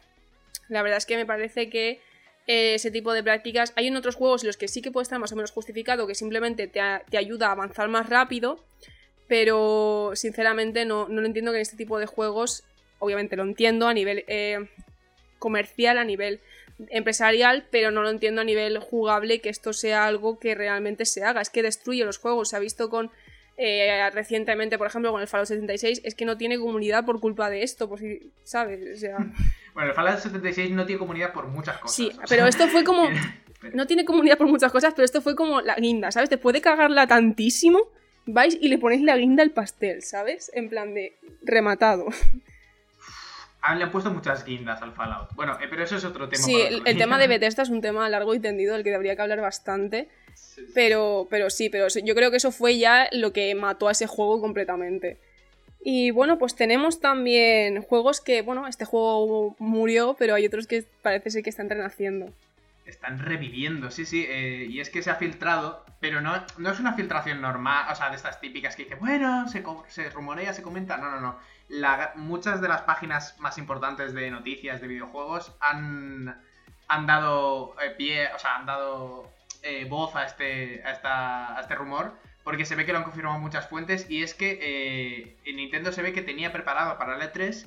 La 0.68 0.82
verdad 0.82 0.98
es 0.98 1.06
que 1.06 1.16
me 1.16 1.26
parece 1.26 1.70
que 1.70 2.00
eh, 2.46 2.74
ese 2.74 2.90
tipo 2.90 3.12
de 3.12 3.22
prácticas. 3.22 3.72
Hay 3.76 3.86
en 3.86 3.96
otros 3.96 4.16
juegos 4.16 4.42
en 4.42 4.48
los 4.48 4.56
que 4.56 4.68
sí 4.68 4.82
que 4.82 4.90
puede 4.90 5.04
estar 5.04 5.18
más 5.18 5.32
o 5.32 5.36
menos 5.36 5.52
justificado, 5.52 6.06
que 6.06 6.14
simplemente 6.14 6.66
te, 6.66 6.80
te 7.08 7.18
ayuda 7.18 7.48
a 7.48 7.52
avanzar 7.52 7.88
más 7.88 8.08
rápido. 8.08 8.64
Pero 9.28 10.12
sinceramente 10.14 10.84
no, 10.84 11.08
no 11.08 11.20
lo 11.20 11.26
entiendo 11.26 11.50
que 11.50 11.58
en 11.58 11.62
este 11.62 11.76
tipo 11.76 11.98
de 11.98 12.06
juegos. 12.06 12.64
Obviamente 12.98 13.36
lo 13.36 13.42
entiendo 13.42 13.88
a 13.88 13.94
nivel 13.94 14.24
eh, 14.26 14.68
comercial, 15.38 15.98
a 15.98 16.04
nivel 16.04 16.40
empresarial, 16.90 17.66
pero 17.70 17.90
no 17.90 18.02
lo 18.02 18.10
entiendo 18.10 18.40
a 18.40 18.44
nivel 18.44 18.78
jugable 18.78 19.40
que 19.40 19.48
esto 19.48 19.72
sea 19.72 20.06
algo 20.06 20.38
que 20.38 20.54
realmente 20.54 21.04
se 21.04 21.24
haga. 21.24 21.40
Es 21.40 21.50
que 21.50 21.62
destruye 21.62 22.04
los 22.04 22.18
juegos. 22.18 22.50
Se 22.50 22.56
ha 22.56 22.60
visto 22.60 22.90
con. 22.90 23.10
eh, 23.56 24.10
recientemente, 24.12 24.76
por 24.76 24.86
ejemplo, 24.86 25.12
con 25.12 25.22
el 25.22 25.28
Fallout 25.28 25.48
76, 25.48 26.02
es 26.04 26.14
que 26.14 26.26
no 26.26 26.36
tiene 26.36 26.58
comunidad 26.58 27.06
por 27.06 27.20
culpa 27.20 27.48
de 27.48 27.62
esto, 27.62 27.88
por 27.88 27.98
si, 27.98 28.30
¿sabes? 28.44 28.96
O 28.96 28.98
sea, 28.98 29.16
Bueno, 29.74 29.90
el 29.90 29.94
Fallout 29.94 30.20
76 30.20 30.70
no 30.70 30.86
tiene 30.86 30.98
comunidad 30.98 31.32
por 31.34 31.48
muchas 31.48 31.78
cosas. 31.78 31.94
Sí, 31.94 32.10
sea, 32.10 32.24
pero 32.28 32.46
esto 32.46 32.66
fue 32.68 32.84
como. 32.84 33.08
No 33.72 33.86
tiene 33.86 34.04
comunidad 34.04 34.36
por 34.36 34.46
muchas 34.46 34.70
cosas, 34.70 34.92
pero 34.94 35.04
esto 35.04 35.22
fue 35.22 35.34
como 35.34 35.60
la 35.62 35.74
guinda, 35.76 36.12
¿sabes? 36.12 36.30
Después 36.30 36.52
de 36.52 36.60
cagarla 36.60 37.06
tantísimo, 37.06 37.80
vais 38.26 38.56
y 38.60 38.68
le 38.68 38.78
ponéis 38.78 39.02
la 39.02 39.16
guinda 39.16 39.42
al 39.42 39.50
pastel, 39.50 40.02
¿sabes? 40.02 40.50
En 40.54 40.68
plan 40.68 40.94
de 40.94 41.16
rematado. 41.42 42.06
Ah, 43.68 43.74
le 43.74 43.82
han 43.82 43.90
puesto 43.90 44.12
muchas 44.12 44.44
guindas 44.44 44.80
al 44.80 44.92
Fallout. 44.92 45.34
Bueno, 45.34 45.58
eh, 45.60 45.66
pero 45.68 45.82
eso 45.82 45.96
es 45.96 46.04
otro 46.04 46.28
tema. 46.28 46.44
Sí, 46.44 46.54
el, 46.54 46.96
tema 46.96 47.18
de 47.18 47.26
Bethesda 47.26 47.64
es 47.64 47.68
un 47.68 47.80
tema 47.80 48.08
largo 48.08 48.32
y 48.32 48.38
tendido 48.38 48.74
del 48.74 48.84
que 48.84 48.94
habría 48.94 49.16
que 49.16 49.22
hablar 49.22 49.40
bastante. 49.40 50.08
Sí, 50.34 50.64
sí. 50.66 50.72
Pero, 50.72 51.26
pero 51.30 51.50
sí, 51.50 51.68
pero 51.68 51.88
yo 51.88 52.14
creo 52.14 52.30
que 52.30 52.36
eso 52.36 52.52
fue 52.52 52.78
ya 52.78 53.08
lo 53.10 53.32
que 53.32 53.52
mató 53.56 53.88
a 53.88 53.92
ese 53.92 54.06
juego 54.06 54.40
completamente. 54.40 55.18
Y 55.82 56.12
bueno, 56.12 56.38
pues 56.38 56.54
tenemos 56.54 57.00
también 57.00 57.82
juegos 57.82 58.20
que, 58.20 58.42
bueno, 58.42 58.68
este 58.68 58.84
juego 58.84 59.56
murió, 59.58 60.14
pero 60.16 60.36
hay 60.36 60.46
otros 60.46 60.68
que 60.68 60.84
parece 61.02 61.30
ser 61.30 61.42
que 61.42 61.50
están 61.50 61.68
renaciendo. 61.68 62.32
Están 62.84 63.18
reviviendo, 63.18 63.90
sí, 63.90 64.04
sí. 64.04 64.26
eh, 64.28 64.68
y 64.70 64.78
es 64.78 64.90
que 64.90 65.02
se 65.02 65.10
ha 65.10 65.16
filtrado, 65.16 65.84
pero 65.98 66.20
no, 66.20 66.40
no 66.58 66.70
es 66.70 66.78
una 66.78 66.92
filtración 66.92 67.40
normal, 67.40 67.86
o 67.90 67.96
sea, 67.96 68.10
de 68.10 68.16
estas 68.16 68.40
típicas 68.40 68.76
que 68.76 68.84
dice, 68.84 68.94
bueno, 68.94 69.46
se 69.48 70.10
rumorea, 70.10 70.52
se 70.52 70.62
comenta. 70.62 70.96
No, 70.98 71.10
no, 71.10 71.20
no. 71.20 71.36
La- 71.68 72.12
muchas 72.16 72.60
de 72.60 72.68
las 72.68 72.82
páginas 72.82 73.38
más 73.40 73.58
importantes 73.58 74.14
de 74.14 74.30
noticias 74.30 74.80
de 74.80 74.86
videojuegos 74.88 75.52
han, 75.60 76.40
han 76.88 77.06
dado 77.06 77.74
eh, 77.82 77.90
pie, 77.90 78.28
o 78.34 78.38
sea, 78.38 78.56
han 78.56 78.66
dado 78.66 79.30
eh, 79.62 79.84
voz 79.88 80.14
a 80.16 80.24
este, 80.24 80.82
a, 80.84 80.92
esta- 80.92 81.56
a 81.56 81.60
este 81.60 81.74
rumor, 81.74 82.14
porque 82.44 82.64
se 82.64 82.76
ve 82.76 82.86
que 82.86 82.92
lo 82.92 82.98
han 82.98 83.04
confirmado 83.04 83.38
muchas 83.40 83.68
fuentes, 83.68 84.08
y 84.08 84.22
es 84.22 84.34
que 84.34 84.58
eh, 84.62 85.36
en 85.44 85.56
Nintendo 85.56 85.90
se 85.92 86.02
ve 86.02 86.12
que 86.12 86.22
tenía 86.22 86.52
preparado 86.52 86.96
para 86.98 87.16
el 87.16 87.22
E3 87.22 87.66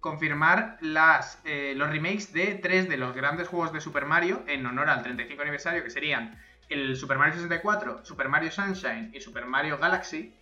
confirmar 0.00 0.76
las, 0.80 1.40
eh, 1.44 1.72
los 1.76 1.88
remakes 1.88 2.32
de 2.32 2.54
tres 2.56 2.88
de 2.88 2.96
los 2.96 3.14
grandes 3.14 3.48
juegos 3.48 3.72
de 3.72 3.80
Super 3.80 4.04
Mario 4.04 4.42
en 4.48 4.66
honor 4.66 4.90
al 4.90 5.02
35 5.02 5.40
aniversario, 5.42 5.82
que 5.82 5.90
serían 5.90 6.38
el 6.68 6.96
Super 6.96 7.16
Mario 7.18 7.34
64, 7.34 8.04
Super 8.04 8.28
Mario 8.28 8.50
Sunshine 8.50 9.10
y 9.14 9.20
Super 9.20 9.46
Mario 9.46 9.78
Galaxy, 9.78 10.34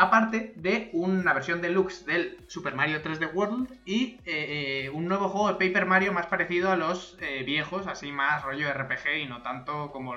aparte 0.00 0.54
de 0.56 0.88
una 0.94 1.34
versión 1.34 1.60
deluxe 1.60 2.06
del 2.06 2.38
Super 2.48 2.74
Mario 2.74 3.02
3D 3.02 3.34
World 3.34 3.68
y 3.84 4.18
eh, 4.24 4.84
eh, 4.86 4.90
un 4.94 5.06
nuevo 5.06 5.28
juego 5.28 5.48
de 5.52 5.66
Paper 5.66 5.84
Mario 5.84 6.14
más 6.14 6.24
parecido 6.24 6.72
a 6.72 6.76
los 6.76 7.18
eh, 7.20 7.42
viejos, 7.44 7.86
así 7.86 8.10
más 8.10 8.42
rollo 8.42 8.72
RPG 8.72 9.18
y 9.18 9.26
no 9.26 9.42
tanto 9.42 9.92
como 9.92 10.16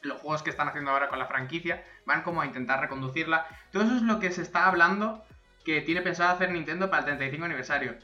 los 0.00 0.18
juegos 0.22 0.42
que 0.42 0.48
están 0.48 0.68
haciendo 0.68 0.92
ahora 0.92 1.10
con 1.10 1.18
la 1.18 1.26
franquicia, 1.26 1.84
van 2.06 2.22
como 2.22 2.40
a 2.40 2.46
intentar 2.46 2.80
reconducirla. 2.80 3.46
Todo 3.70 3.82
eso 3.82 3.96
es 3.96 4.02
lo 4.02 4.18
que 4.18 4.32
se 4.32 4.40
está 4.40 4.66
hablando 4.66 5.22
que 5.62 5.82
tiene 5.82 6.00
pensado 6.00 6.30
hacer 6.30 6.50
Nintendo 6.50 6.88
para 6.88 7.00
el 7.00 7.18
35 7.18 7.44
aniversario. 7.44 7.94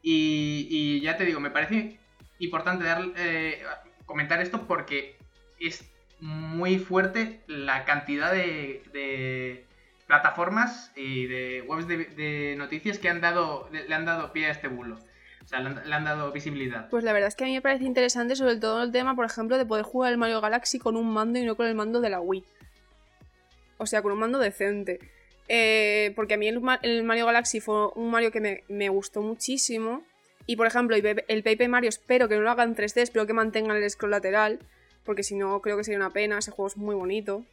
Y, 0.00 1.00
ya 1.00 1.16
te 1.16 1.24
digo, 1.24 1.40
me 1.40 1.50
parece 1.50 1.98
importante 2.38 3.64
comentar 4.06 4.40
esto 4.40 4.68
porque 4.68 5.18
es 5.58 5.90
muy 6.20 6.78
fuerte 6.78 7.42
la 7.48 7.84
cantidad 7.84 8.32
de, 8.32 9.66
plataformas 10.06 10.92
y 10.96 11.26
de 11.26 11.62
webs 11.62 11.86
de, 11.88 12.54
noticias 12.56 12.98
que 12.98 13.08
han 13.08 13.20
dado, 13.20 13.68
le 13.70 13.94
han 13.94 14.04
dado 14.04 14.32
pie 14.32 14.46
a 14.46 14.50
este 14.50 14.68
bulo. 14.68 14.98
O 15.44 15.48
sea, 15.48 15.60
le 15.60 15.94
han, 15.94 16.04
dado 16.04 16.30
visibilidad. 16.30 16.88
Pues 16.88 17.02
la 17.02 17.12
verdad 17.12 17.28
es 17.28 17.34
que 17.34 17.44
a 17.44 17.46
mí 17.48 17.54
me 17.54 17.60
parece 17.60 17.84
interesante 17.84 18.36
sobre 18.36 18.56
todo 18.56 18.82
el 18.82 18.92
tema, 18.92 19.16
por 19.16 19.24
ejemplo, 19.24 19.58
de 19.58 19.66
poder 19.66 19.84
jugar 19.84 20.12
el 20.12 20.18
Mario 20.18 20.40
Galaxy 20.40 20.78
con 20.78 20.96
un 20.96 21.12
mando 21.12 21.38
y 21.38 21.44
no 21.44 21.56
con 21.56 21.66
el 21.66 21.74
mando 21.74 22.00
de 22.00 22.10
la 22.10 22.20
Wii. 22.20 22.44
O 23.78 23.86
sea, 23.86 24.02
con 24.02 24.12
un 24.12 24.20
mando 24.20 24.38
decente. 24.38 25.00
Eh, 25.48 26.12
porque 26.14 26.34
a 26.34 26.36
mí 26.36 26.46
el, 26.46 26.60
Mario 26.60 27.26
Galaxy 27.26 27.60
fue 27.60 27.88
un 27.96 28.10
Mario 28.10 28.30
que 28.30 28.40
me, 28.40 28.62
me, 28.68 28.88
gustó 28.88 29.20
muchísimo. 29.20 30.04
Y 30.46 30.54
por 30.54 30.68
ejemplo, 30.68 30.96
el 30.96 31.42
Paper 31.42 31.68
Mario 31.68 31.88
espero 31.88 32.28
que 32.28 32.36
no 32.36 32.42
lo 32.42 32.50
hagan 32.50 32.76
3D, 32.76 33.02
espero 33.02 33.26
que 33.26 33.32
mantengan 33.32 33.76
el 33.76 33.90
scroll 33.90 34.12
lateral 34.12 34.60
porque 35.04 35.22
si 35.22 35.34
no 35.34 35.60
creo 35.60 35.76
que 35.76 35.84
sería 35.84 35.98
una 35.98 36.10
pena, 36.10 36.38
ese 36.38 36.50
juego 36.50 36.68
es 36.68 36.76
muy 36.76 36.94
bonito. 36.94 37.44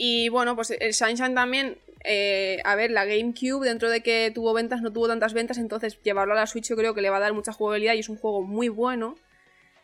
Y 0.00 0.28
bueno, 0.28 0.54
pues 0.54 0.70
el 0.70 0.94
Sunshine 0.94 1.34
también, 1.34 1.76
eh, 2.04 2.60
a 2.64 2.76
ver, 2.76 2.92
la 2.92 3.04
GameCube, 3.04 3.66
dentro 3.66 3.90
de 3.90 4.00
que 4.00 4.30
tuvo 4.32 4.54
ventas, 4.54 4.80
no 4.80 4.92
tuvo 4.92 5.08
tantas 5.08 5.34
ventas, 5.34 5.58
entonces 5.58 6.00
llevarlo 6.04 6.34
a 6.34 6.36
la 6.36 6.46
Switch 6.46 6.68
yo 6.68 6.76
creo 6.76 6.94
que 6.94 7.02
le 7.02 7.10
va 7.10 7.16
a 7.16 7.20
dar 7.20 7.32
mucha 7.32 7.52
jugabilidad 7.52 7.94
y 7.94 7.98
es 7.98 8.08
un 8.08 8.16
juego 8.16 8.42
muy 8.42 8.68
bueno, 8.68 9.16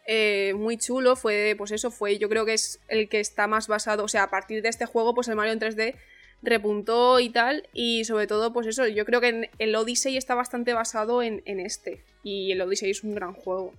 eh, 0.06 0.54
muy 0.56 0.78
chulo, 0.78 1.16
fue, 1.16 1.56
pues 1.58 1.72
eso, 1.72 1.90
fue, 1.90 2.16
yo 2.18 2.28
creo 2.28 2.46
que 2.46 2.54
es 2.54 2.78
el 2.86 3.08
que 3.08 3.18
está 3.18 3.48
más 3.48 3.66
basado, 3.66 4.04
o 4.04 4.08
sea, 4.08 4.22
a 4.22 4.30
partir 4.30 4.62
de 4.62 4.68
este 4.68 4.86
juego, 4.86 5.16
pues 5.16 5.26
el 5.26 5.34
Mario 5.34 5.52
en 5.52 5.58
3D 5.60 5.96
repuntó 6.42 7.18
y 7.18 7.30
tal, 7.30 7.68
y 7.72 8.04
sobre 8.04 8.28
todo, 8.28 8.52
pues 8.52 8.68
eso, 8.68 8.86
yo 8.86 9.04
creo 9.04 9.20
que 9.20 9.50
el 9.58 9.74
Odyssey 9.74 10.16
está 10.16 10.36
bastante 10.36 10.74
basado 10.74 11.24
en, 11.24 11.42
en 11.44 11.58
este, 11.58 12.04
y 12.22 12.52
el 12.52 12.60
Odyssey 12.60 12.92
es 12.92 13.02
un 13.02 13.16
gran 13.16 13.32
juego. 13.32 13.74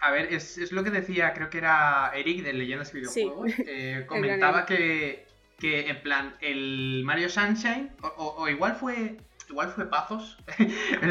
A 0.00 0.10
ver, 0.10 0.32
es, 0.32 0.72
lo 0.72 0.82
que 0.82 0.90
decía, 0.90 1.32
creo 1.34 1.50
que 1.50 1.58
era 1.58 2.10
Eric 2.14 2.42
de 2.42 2.52
Leyendas 2.54 2.92
y 2.92 2.98
Videojuegos. 2.98 3.52
Eh, 3.66 4.04
comentaba 4.06 4.64
que, 4.64 5.26
que, 5.60 5.88
en 5.88 6.02
plan, 6.02 6.34
el 6.40 7.02
Mario 7.04 7.28
Sunshine, 7.28 7.90
o, 8.16 8.48
igual 8.48 8.74
fue. 8.74 9.18
Igual 9.48 9.70
fue 9.70 9.90
Pazos, 9.90 10.38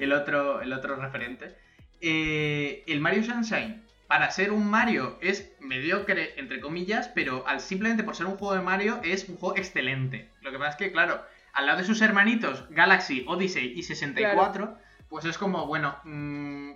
el, 0.00 0.12
otro, 0.12 0.60
el 0.62 0.72
otro 0.72 0.94
referente. 0.94 1.56
Eh, 2.00 2.84
el 2.86 3.00
Mario 3.00 3.24
Sunshine, 3.24 3.82
para 4.06 4.30
ser 4.30 4.52
un 4.52 4.70
Mario, 4.70 5.18
es 5.20 5.50
mediocre, 5.58 6.38
entre 6.38 6.60
comillas, 6.60 7.08
pero 7.08 7.44
al 7.48 7.60
simplemente 7.60 8.04
por 8.04 8.14
ser 8.14 8.26
un 8.26 8.36
juego 8.36 8.54
de 8.54 8.62
Mario, 8.62 9.00
es 9.02 9.28
un 9.28 9.36
juego 9.36 9.56
excelente. 9.56 10.30
Lo 10.42 10.52
que 10.52 10.58
pasa 10.58 10.70
es 10.70 10.76
que, 10.76 10.92
claro, 10.92 11.20
al 11.52 11.66
lado 11.66 11.78
de 11.78 11.84
sus 11.84 12.00
hermanitos, 12.00 12.64
Galaxy, 12.70 13.24
Odyssey 13.26 13.72
y 13.76 13.82
64, 13.82 14.78
pues 15.08 15.24
es 15.24 15.36
como, 15.36 15.66
bueno. 15.66 15.96
Mmm, 16.04 16.70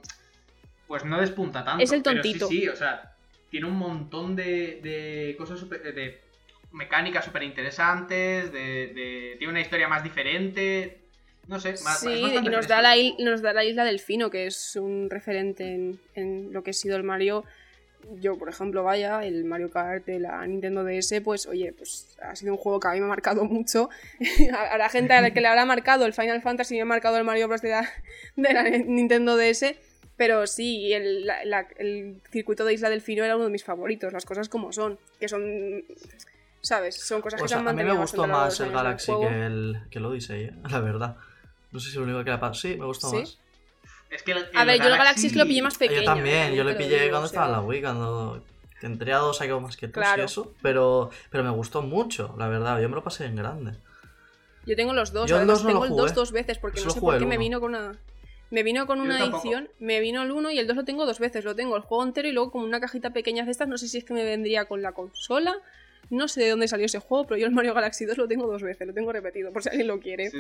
pues 0.87 1.05
no 1.05 1.21
despunta 1.21 1.65
tanto. 1.65 1.83
Es 1.83 1.93
el 1.93 2.03
tontito. 2.03 2.47
sí, 2.49 2.63
sí, 2.63 2.69
o 2.69 2.77
sea, 2.77 3.15
tiene 3.51 3.67
un 3.67 3.77
montón 3.77 4.37
de, 4.37 4.81
de 4.83 5.35
cosas 5.39 5.69
de 5.69 6.24
mecánicas 6.75 7.25
súper 7.25 7.45
interesantes, 7.45 8.53
de, 8.53 9.37
tiene 9.39 9.51
una 9.51 9.61
historia 9.61 9.89
más 9.89 10.03
diferente. 10.03 10.99
No 11.47 11.61
sé, 11.61 11.75
más, 11.85 12.01
sí, 12.01 12.09
y 12.09 12.49
nos 12.49 12.69
da, 12.69 12.81
la, 12.81 12.95
nos 13.19 13.43
da 13.43 13.53
la 13.53 13.65
isla 13.65 13.85
del 13.85 14.01
Fino, 14.01 14.31
que 14.31 14.47
es 14.47 14.77
un 14.77 15.11
referente 15.11 15.99
en, 16.15 16.53
lo 16.53 16.63
que 16.63 16.71
ha 16.71 16.75
sido 16.75 16.97
el 16.97 17.03
Mario. 17.03 17.45
Yo, 18.21 18.37
por 18.39 18.49
ejemplo, 18.49 18.83
vaya, 18.83 19.25
el 19.25 19.45
Mario 19.45 19.71
Kart 19.71 20.05
de 20.07 20.21
la 20.21 20.47
Nintendo 20.47 20.85
DS, 20.85 21.21
pues 21.23 21.47
oye, 21.47 21.73
pues 21.73 22.17
ha 22.23 22.35
sido 22.35 22.53
un 22.53 22.59
juego 22.59 22.81
que 22.81 22.89
a 22.89 22.93
mí 22.93 22.99
me 22.99 23.07
ha 23.07 23.09
marcado 23.09 23.45
mucho. 23.45 23.91
a 24.59 24.79
la 24.79 24.89
gente 24.89 25.13
a 25.13 25.21
la 25.21 25.33
que 25.33 25.41
le 25.41 25.49
habrá 25.49 25.65
marcado 25.67 26.07
el 26.07 26.15
Final 26.15 26.43
Fantasy 26.43 26.77
me 26.77 26.83
ha 26.83 26.87
marcado 26.87 27.19
el 27.19 27.25
Mario 27.25 27.47
Bros. 27.49 27.63
de 27.63 27.71
la, 27.71 27.89
de 28.37 28.53
la 28.53 28.63
Nintendo 28.71 29.37
DS 29.37 29.75
pero 30.17 30.47
sí, 30.47 30.93
el, 30.93 31.29
el 31.79 32.21
circuito 32.31 32.65
de 32.65 32.75
Isla 32.75 32.89
del 32.89 33.01
Fino 33.01 33.25
era 33.25 33.35
uno 33.35 33.47
de 33.47 33.51
mis 33.51 33.65
favoritos, 33.65 34.13
las 34.13 34.25
cosas 34.25 34.49
como 34.49 34.73
son, 34.73 34.99
que 35.19 35.29
son... 35.29 35.85
¿Sabes? 36.65 36.97
Son 36.97 37.21
cosas 37.21 37.43
que 37.43 37.47
se 37.47 37.55
han 37.55 37.69
A 37.69 37.75
mí 37.75 37.85
me 37.85 37.93
gustó 37.93 38.27
más 38.27 38.59
el 38.61 38.73
Galaxy 38.73 39.13
que 39.21 39.47
el, 39.47 39.83
que 39.91 39.99
el 39.99 40.07
Odyssey, 40.07 40.45
¿eh? 40.45 40.55
la 40.71 40.81
verdad. 40.81 41.17
No 41.71 41.79
sé 41.79 41.91
si 41.91 41.99
lo 41.99 42.05
único 42.05 42.25
que 42.25 42.31
le 42.31 42.39
pasa. 42.39 42.59
Sí, 42.59 42.77
me 42.79 42.87
gustó 42.87 43.13
más. 43.13 43.39
Es 44.11 44.23
que 44.23 44.33
a 44.33 44.65
ver, 44.65 44.79
yo 44.81 44.89
el 44.89 44.97
Galaxy 44.97 45.29
lo 45.31 45.45
pillé 45.45 45.61
más 45.61 45.77
pequeño. 45.77 46.01
Yo 46.01 46.07
también, 46.07 46.53
¿eh? 46.53 46.57
yo 46.57 46.65
lo 46.65 46.75
pillé 46.77 47.11
cuando 47.11 47.27
estaba 47.27 47.47
en 47.47 47.53
la 47.53 47.61
Wii, 47.61 47.83
cuando 47.83 48.45
entré 48.81 49.13
a 49.13 49.19
dos 49.19 49.41
hay 49.43 49.51
más 49.51 49.77
que 49.77 49.89
tú 49.89 50.01
y 50.01 50.21
eso. 50.21 50.55
Pero, 50.63 51.11
pero 51.31 51.45
me 51.45 51.51
gustó 51.51 51.83
mucho, 51.83 52.35
la 52.39 52.49
verdad. 52.49 52.81
Yo 52.81 52.89
me 52.89 52.95
lo 52.95 53.05
pasé 53.05 53.27
en 53.27 53.37
grande. 53.37 53.75
Yo 54.65 54.75
tengo 54.75 54.95
los 54.95 55.13
dos, 55.13 55.29
yo 55.29 55.37
además 55.37 55.67
tengo 55.67 55.85
el 55.85 55.91
dos 55.91 56.15
dos 56.15 56.33
veces 56.33 56.57
porque 56.57 56.81
no 56.81 56.89
sé 56.89 56.99
por 56.99 57.19
qué 57.19 57.27
me 57.27 57.37
vino 57.37 57.61
con 57.61 57.75
una. 57.75 57.99
Me 58.51 58.63
vino 58.63 58.87
con 58.87 59.01
una 59.01 59.23
edición, 59.23 59.69
me 59.81 60.01
vino 60.01 60.23
el 60.23 60.31
1 60.31 60.53
y 60.53 60.59
el 60.61 60.67
2 60.69 60.77
lo 60.77 60.85
tengo 60.85 61.07
dos 61.07 61.19
veces. 61.19 61.45
Lo 61.45 61.57
tengo 61.57 61.77
el 61.77 61.83
juego 61.83 62.05
entero 62.05 62.29
y 62.29 62.33
luego 62.33 62.53
como 62.53 62.65
una 62.65 62.79
cajita 62.79 63.11
pequeña 63.11 63.45
de 63.45 63.51
estas. 63.51 63.69
No 63.69 63.77
sé 63.79 63.89
si 63.89 63.99
es 63.99 64.05
que 64.05 64.15
me 64.15 64.23
vendría 64.23 64.67
con 64.67 64.81
la 64.81 64.93
consola. 64.93 65.57
No 66.11 66.29
sé 66.29 66.43
de 66.43 66.51
dónde 66.51 66.69
salió 66.69 66.87
ese 66.87 66.99
juego, 66.99 67.27
pero 67.27 67.39
yo 67.39 67.47
el 67.47 67.53
Mario 67.53 67.75
Galaxy 67.75 68.05
2 68.05 68.19
lo 68.19 68.29
tengo 68.29 68.47
dos 68.47 68.63
veces, 68.63 68.87
lo 68.87 68.95
tengo 68.95 69.13
repetido, 69.13 69.53
por 69.53 69.63
si 69.63 69.71
alguien 69.71 69.89
lo 69.89 70.01
quiere. 70.01 70.31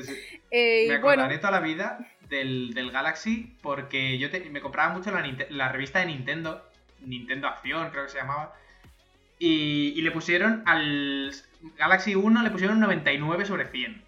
Eh, 0.50 0.86
me 0.88 0.94
acordaré 0.94 1.38
toda 1.38 1.52
la 1.52 1.60
vida 1.60 2.06
del, 2.28 2.90
Galaxy 2.92 3.56
porque 3.62 4.18
yo 4.18 4.28
me 4.50 4.60
compraba 4.60 4.92
mucho 4.92 5.10
la, 5.50 5.68
revista 5.68 6.00
de 6.00 6.06
Nintendo, 6.06 6.64
Nintendo 7.00 7.48
Acción 7.48 7.90
creo 7.90 8.04
que 8.04 8.10
se 8.10 8.18
llamaba, 8.18 8.54
y, 9.38 9.94
y 9.96 10.02
le 10.02 10.10
pusieron 10.10 10.62
al 10.66 11.32
Galaxy 11.76 12.14
1 12.14 12.42
le 12.42 12.50
pusieron 12.50 12.80
99 12.80 13.46
sobre 13.46 13.66
100. 13.66 14.02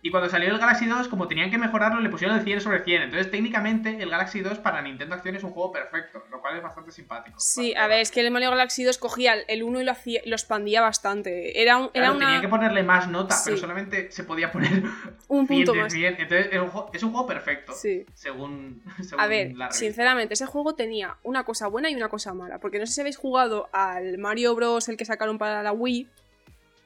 Y 0.00 0.10
cuando 0.10 0.30
salió 0.30 0.50
el 0.50 0.58
Galaxy 0.58 0.86
2, 0.86 1.08
como 1.08 1.26
tenían 1.26 1.50
que 1.50 1.58
mejorarlo, 1.58 2.00
le 2.00 2.08
pusieron 2.08 2.36
el 2.36 2.44
100 2.44 2.60
sobre 2.60 2.84
100. 2.84 3.02
Entonces, 3.02 3.30
técnicamente, 3.32 4.00
el 4.00 4.10
Galaxy 4.10 4.40
2 4.40 4.58
para 4.58 4.80
Nintendo 4.80 5.16
Acción 5.16 5.34
es 5.34 5.42
un 5.42 5.50
juego 5.50 5.72
perfecto, 5.72 6.22
lo 6.30 6.40
cual 6.40 6.56
es 6.56 6.62
bastante 6.62 6.92
simpático. 6.92 7.38
Sí, 7.40 7.74
a 7.74 7.88
ver, 7.88 8.00
es 8.00 8.12
que 8.12 8.20
el 8.20 8.30
Mario 8.30 8.50
Galaxy 8.50 8.84
2 8.84 8.96
cogía 8.98 9.34
el 9.34 9.62
1 9.64 9.80
y 9.80 9.84
lo, 9.84 9.90
hacía, 9.90 10.20
lo 10.24 10.36
expandía 10.36 10.82
bastante. 10.82 11.60
Era, 11.60 11.78
un, 11.78 11.90
era 11.94 12.12
Tenía 12.12 12.40
que 12.40 12.48
ponerle 12.48 12.84
más 12.84 13.08
nota, 13.08 13.34
pero 13.44 13.56
solamente 13.56 14.12
se 14.12 14.22
podía 14.22 14.52
poner 14.52 14.84
un 15.26 15.46
punto 15.48 15.74
más. 15.74 15.92
Entonces, 15.92 16.48
es 16.92 17.02
un, 17.02 17.10
juego, 17.10 17.26
perfecto. 17.26 17.72
Sí. 17.72 18.06
Según, 18.14 18.82
A 19.18 19.26
ver, 19.26 19.54
sinceramente, 19.70 20.34
ese 20.34 20.46
juego 20.46 20.76
tenía 20.76 21.16
una 21.24 21.42
cosa 21.42 21.66
buena 21.66 21.90
y 21.90 21.96
una 21.96 22.08
cosa 22.08 22.34
mala. 22.34 22.60
Porque 22.60 22.78
no 22.78 22.86
sé 22.86 22.92
si 22.92 23.00
habéis 23.00 23.16
jugado 23.16 23.68
al 23.72 24.18
Mario 24.18 24.54
Bros. 24.54 24.88
el 24.88 24.96
que 24.96 25.04
sacaron 25.04 25.38
para 25.38 25.64
la 25.64 25.72
Wii, 25.72 26.08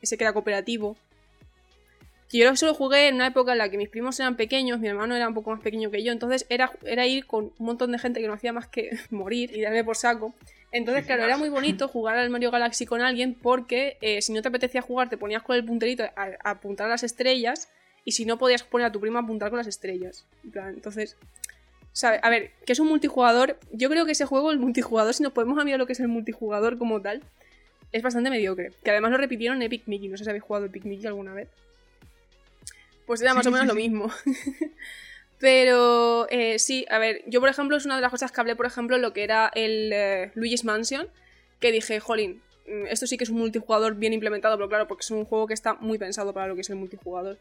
ese 0.00 0.16
que 0.16 0.24
era 0.24 0.32
cooperativo 0.32 0.96
yo 2.38 2.56
solo 2.56 2.74
jugué 2.74 3.08
en 3.08 3.16
una 3.16 3.26
época 3.26 3.52
en 3.52 3.58
la 3.58 3.68
que 3.68 3.76
mis 3.76 3.88
primos 3.88 4.18
eran 4.18 4.36
pequeños, 4.36 4.80
mi 4.80 4.88
hermano 4.88 5.14
era 5.14 5.28
un 5.28 5.34
poco 5.34 5.50
más 5.50 5.60
pequeño 5.60 5.90
que 5.90 6.02
yo, 6.02 6.12
entonces 6.12 6.46
era, 6.48 6.72
era 6.84 7.06
ir 7.06 7.26
con 7.26 7.52
un 7.58 7.66
montón 7.66 7.92
de 7.92 7.98
gente 7.98 8.20
que 8.20 8.26
no 8.26 8.32
hacía 8.32 8.52
más 8.52 8.68
que 8.68 8.90
morir 9.10 9.54
y 9.54 9.60
darme 9.60 9.84
por 9.84 9.96
saco. 9.96 10.34
Entonces, 10.72 11.04
claro, 11.04 11.24
era 11.24 11.36
muy 11.36 11.50
bonito 11.50 11.86
jugar 11.86 12.16
al 12.16 12.30
Mario 12.30 12.50
Galaxy 12.50 12.86
con 12.86 13.02
alguien 13.02 13.34
porque 13.34 13.98
eh, 14.00 14.22
si 14.22 14.32
no 14.32 14.40
te 14.40 14.48
apetecía 14.48 14.80
jugar, 14.80 15.10
te 15.10 15.18
ponías 15.18 15.42
con 15.42 15.54
el 15.54 15.64
punterito 15.66 16.04
a, 16.04 16.30
apuntar 16.44 16.86
a 16.86 16.90
las 16.90 17.02
estrellas 17.02 17.68
y 18.06 18.12
si 18.12 18.24
no 18.24 18.38
podías 18.38 18.62
poner 18.62 18.86
a 18.86 18.92
tu 18.92 18.98
primo 18.98 19.18
a 19.18 19.22
apuntar 19.22 19.50
con 19.50 19.58
las 19.58 19.66
estrellas. 19.66 20.24
entonces, 20.54 21.18
¿sabe? 21.92 22.20
A 22.22 22.30
ver, 22.30 22.52
que 22.64 22.72
es 22.72 22.80
un 22.80 22.88
multijugador. 22.88 23.58
Yo 23.70 23.90
creo 23.90 24.06
que 24.06 24.12
ese 24.12 24.24
juego, 24.24 24.50
el 24.50 24.58
multijugador, 24.58 25.12
si 25.12 25.22
nos 25.22 25.32
podemos 25.32 25.62
mirar 25.62 25.78
lo 25.78 25.86
que 25.86 25.92
es 25.92 26.00
el 26.00 26.08
multijugador 26.08 26.78
como 26.78 27.02
tal, 27.02 27.22
es 27.92 28.02
bastante 28.02 28.30
mediocre. 28.30 28.72
Que 28.82 28.90
además 28.90 29.10
lo 29.10 29.18
repitieron 29.18 29.58
en 29.58 29.64
Epic 29.64 29.82
Mickey. 29.86 30.08
No 30.08 30.16
sé 30.16 30.24
si 30.24 30.30
habéis 30.30 30.42
jugado 30.42 30.64
Epic 30.64 30.84
Mickey 30.84 31.06
alguna 31.06 31.34
vez. 31.34 31.48
Pues 33.06 33.20
era 33.20 33.34
más 33.34 33.46
o 33.46 33.50
menos 33.50 33.66
lo 33.66 33.74
mismo. 33.74 34.10
Pero 35.38 36.28
eh, 36.30 36.60
sí, 36.60 36.86
a 36.88 36.98
ver, 36.98 37.22
yo 37.26 37.40
por 37.40 37.48
ejemplo 37.48 37.76
es 37.76 37.84
una 37.84 37.96
de 37.96 38.00
las 38.00 38.12
cosas 38.12 38.30
que 38.30 38.40
hablé, 38.40 38.54
por 38.54 38.64
ejemplo, 38.64 38.96
lo 38.98 39.12
que 39.12 39.24
era 39.24 39.50
el 39.54 39.92
eh, 39.92 40.30
Luigi's 40.36 40.64
Mansion, 40.64 41.08
que 41.58 41.72
dije, 41.72 41.98
jolín, 41.98 42.40
mm, 42.68 42.86
esto 42.86 43.08
sí 43.08 43.16
que 43.16 43.24
es 43.24 43.30
un 43.30 43.38
multijugador 43.38 43.96
bien 43.96 44.12
implementado, 44.12 44.56
pero 44.56 44.68
claro, 44.68 44.86
porque 44.86 45.02
es 45.02 45.10
un 45.10 45.24
juego 45.24 45.48
que 45.48 45.54
está 45.54 45.74
muy 45.74 45.98
pensado 45.98 46.32
para 46.32 46.46
lo 46.46 46.54
que 46.54 46.60
es 46.60 46.70
el 46.70 46.76
multijugador. 46.76 47.38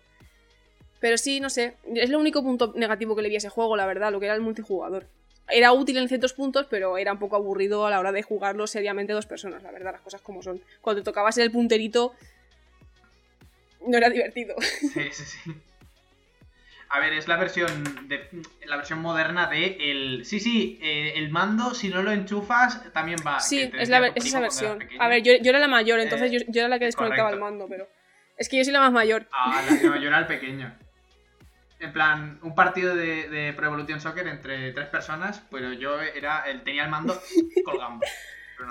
Pero 1.00 1.18
sí, 1.20 1.40
no 1.42 1.52
sé, 1.52 1.76
es 1.94 2.10
el 2.10 2.16
único 2.16 2.42
punto 2.42 2.74
negativo 2.76 3.16
que 3.16 3.22
le 3.22 3.30
vi 3.30 3.36
a 3.36 3.38
ese 3.38 3.50
juego, 3.50 3.76
la 3.76 3.86
verdad, 3.86 4.12
lo 4.12 4.20
que 4.20 4.26
era 4.26 4.36
el 4.36 4.42
multijugador. 4.42 5.06
Era 5.48 5.72
útil 5.72 5.98
en 5.98 6.08
ciertos 6.08 6.34
puntos, 6.34 6.66
pero 6.72 6.98
era 6.98 7.14
un 7.14 7.20
poco 7.20 7.36
aburrido 7.36 7.86
a 7.86 7.92
la 7.92 8.00
hora 8.00 8.12
de 8.12 8.24
jugarlo 8.24 8.66
seriamente 8.66 9.14
dos 9.14 9.28
personas, 9.28 9.62
la 9.62 9.72
verdad, 9.72 9.92
las 9.92 10.02
cosas 10.02 10.22
como 10.22 10.42
son. 10.42 10.60
Cuando 10.82 11.04
te 11.04 11.06
tocabas 11.06 11.38
el 11.38 11.52
punterito, 11.52 12.14
no 13.88 13.98
era 13.98 14.10
divertido. 14.10 14.56
Sí, 14.62 15.10
sí, 15.12 15.26
sí. 15.26 15.52
A 16.94 17.00
ver, 17.00 17.14
es 17.14 17.28
la 17.30 17.38
versión 17.38 18.08
de, 18.10 18.28
la 18.66 18.76
versión 18.76 19.00
moderna 19.00 19.48
de 19.48 19.78
el. 19.80 20.26
Sí, 20.26 20.42
sí, 20.42 20.78
eh, 20.82 21.14
el 21.16 21.30
mando, 21.30 21.74
si 21.74 21.88
no 21.88 22.04
lo 22.04 22.12
enchufas, 22.12 22.92
también 22.92 23.20
va. 23.26 23.40
Sí, 23.40 23.72
es, 23.78 23.88
la, 23.88 24.08
es 24.08 24.26
esa 24.26 24.42
versión. 24.42 24.84
A 25.00 25.08
ver, 25.08 25.24
yo, 25.24 25.34
yo 25.42 25.52
era 25.52 25.60
la 25.60 25.70
mayor, 25.70 26.02
entonces 26.02 26.30
Eh, 26.32 26.40
yo, 26.40 26.52
yo 26.52 26.60
era 26.62 26.68
la 26.68 26.80
que 26.80 26.86
desconectaba 26.86 27.30
correcto. 27.30 27.46
el 27.46 27.52
mando, 27.52 27.68
pero. 27.70 27.88
Es 28.38 28.50
que 28.50 28.58
yo 28.58 28.64
soy 28.66 28.74
la 28.74 28.82
más 28.82 28.92
mayor. 28.92 29.28
Ah, 29.32 29.62
la 29.70 29.80
que 29.80 29.86
yo 29.86 30.08
era 30.08 30.20
el 30.20 30.28
pequeño. 30.28 30.76
En 31.80 31.94
plan, 31.94 32.40
un 32.44 32.56
partido 32.56 32.94
de, 32.94 33.30
de 33.30 33.54
Pro 33.54 33.68
Evolution 33.68 34.02
Soccer 34.02 34.28
entre 34.28 34.74
tres 34.74 34.88
personas, 34.88 35.44
pero 35.50 35.72
yo 35.74 36.00
era 36.02 36.44
el, 36.44 36.62
tenía 36.64 36.84
el 36.84 36.90
mando 36.90 37.20
colgando. 37.64 38.06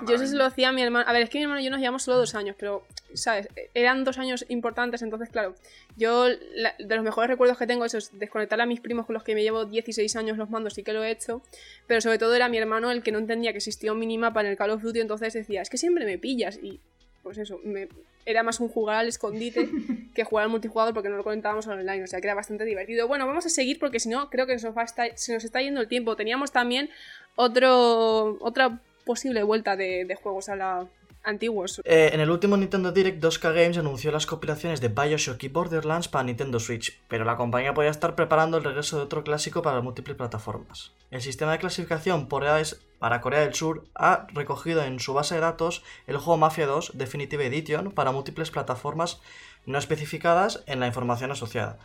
Yo 0.07 0.15
eso 0.15 0.27
se 0.27 0.37
lo 0.37 0.45
hacía 0.45 0.69
a 0.71 0.73
mi 0.73 0.83
hermano. 0.83 1.09
A 1.09 1.13
ver, 1.13 1.23
es 1.23 1.31
que 1.31 1.39
mi 1.39 1.43
hermano 1.45 1.61
y 1.61 1.65
yo 1.65 1.71
nos 1.71 1.81
llevamos 1.81 2.03
solo 2.03 2.17
dos 2.19 2.35
años, 2.35 2.57
pero, 2.59 2.85
¿sabes? 3.15 3.49
Eran 3.75 4.05
dos 4.05 4.19
años 4.19 4.45
importantes, 4.49 5.03
entonces, 5.03 5.29
claro. 5.31 5.55
Yo, 5.97 6.27
la- 6.55 6.75
de 6.79 6.95
los 6.95 7.05
mejores 7.05 7.29
recuerdos 7.31 7.59
que 7.59 7.67
tengo, 7.67 7.85
eso 7.85 7.99
es 7.99 8.19
desconectar 8.19 8.61
a 8.61 8.67
mis 8.67 8.81
primos 8.81 9.07
con 9.07 9.15
los 9.15 9.23
que 9.25 9.35
me 9.35 9.43
llevo 9.43 9.65
16 9.67 10.15
años 10.17 10.39
los 10.39 10.49
mandos, 10.51 10.75
sí 10.75 10.83
que 10.83 10.93
lo 10.93 11.03
he 11.05 11.11
hecho. 11.11 11.43
Pero 11.87 12.01
sobre 12.01 12.19
todo 12.19 12.35
era 12.35 12.49
mi 12.49 12.59
hermano 12.59 12.91
el 12.91 13.03
que 13.03 13.13
no 13.13 13.19
entendía 13.19 13.53
que 13.53 13.59
existía 13.59 13.93
un 13.93 13.99
minimapa 13.99 14.41
en 14.41 14.47
el 14.47 14.57
Call 14.57 14.71
of 14.71 14.83
Duty, 14.83 15.01
entonces 15.01 15.33
decía, 15.35 15.63
es 15.63 15.71
que 15.71 15.77
siempre 15.79 16.05
me 16.05 16.19
pillas. 16.19 16.59
Y, 16.63 16.81
pues 17.23 17.37
eso, 17.39 17.61
me- 17.65 17.89
era 18.27 18.43
más 18.43 18.61
un 18.61 18.69
jugar 18.69 18.97
al 18.99 19.09
escondite 19.09 19.69
que 20.15 20.25
jugar 20.25 20.45
al 20.45 20.51
multijugador 20.51 20.93
porque 20.95 21.09
no 21.09 21.17
lo 21.17 21.25
conectábamos 21.25 21.67
online, 21.67 22.05
o 22.05 22.07
sea 22.07 22.21
que 22.21 22.27
era 22.27 22.35
bastante 22.35 22.65
divertido. 22.65 23.09
Bueno, 23.09 23.27
vamos 23.27 23.45
a 23.47 23.49
seguir 23.49 23.79
porque 23.79 23.99
si 24.01 24.09
no, 24.09 24.29
creo 24.31 24.47
que 24.47 24.59
se 24.59 24.67
nos, 24.67 24.77
va 24.77 24.83
a 24.83 24.85
estar- 24.87 25.13
se 25.17 25.33
nos 25.35 25.43
está 25.45 25.61
yendo 25.63 25.81
el 25.81 25.89
tiempo. 25.89 26.17
Teníamos 26.17 26.53
también 26.53 26.91
otro, 27.35 28.37
otra 28.41 28.81
posible 29.11 29.43
vuelta 29.43 29.75
de, 29.75 30.17
juegos 30.23 30.49
a 30.49 30.55
la 30.55 30.87
antiguos. 31.25 31.83
Eh, 31.85 32.11
en 32.13 32.21
el 32.21 32.31
último 32.31 32.57
Nintendo 32.57 32.93
Direct, 32.93 33.21
2K 33.21 33.53
Games 33.53 33.77
anunció 33.77 34.13
las 34.13 34.25
compilaciones 34.25 34.81
de 34.81 34.87
Bioshock 34.87 35.43
y 35.43 35.49
Borderlands 35.49 36.07
para 36.07 36.23
Nintendo 36.23 36.61
Switch, 36.61 37.03
pero 37.09 37.25
la 37.25 37.37
compañía 37.37 37.75
podía 37.75 37.91
estar 37.91 38.15
preparando 38.15 38.57
el 38.57 38.63
regreso 38.63 38.99
de 38.99 39.03
otro 39.03 39.25
clásico 39.25 39.63
para 39.63 39.81
múltiples 39.81 40.17
plataformas. 40.17 40.93
El 41.11 41.23
sistema 41.23 41.51
de 41.51 41.59
clasificación 41.59 42.29
por 42.29 42.45
edades 42.45 42.81
para 43.01 43.21
Corea 43.21 43.41
del 43.41 43.55
Sur 43.55 43.85
ha 43.97 44.29
recogido 44.33 44.85
en 44.85 45.01
su 45.01 45.13
base 45.13 45.35
de 45.35 45.41
datos 45.41 45.83
el 46.07 46.17
juego 46.17 46.39
Mafia 46.39 46.67
2 46.67 46.93
Definitive 46.95 47.47
Edition 47.47 47.91
para 47.91 48.13
múltiples 48.13 48.53
plataformas 48.53 49.21
no 49.67 49.77
especificadas 49.77 50.63
en 50.67 50.79
la 50.79 50.87
información 50.87 51.33
asociada, 51.33 51.81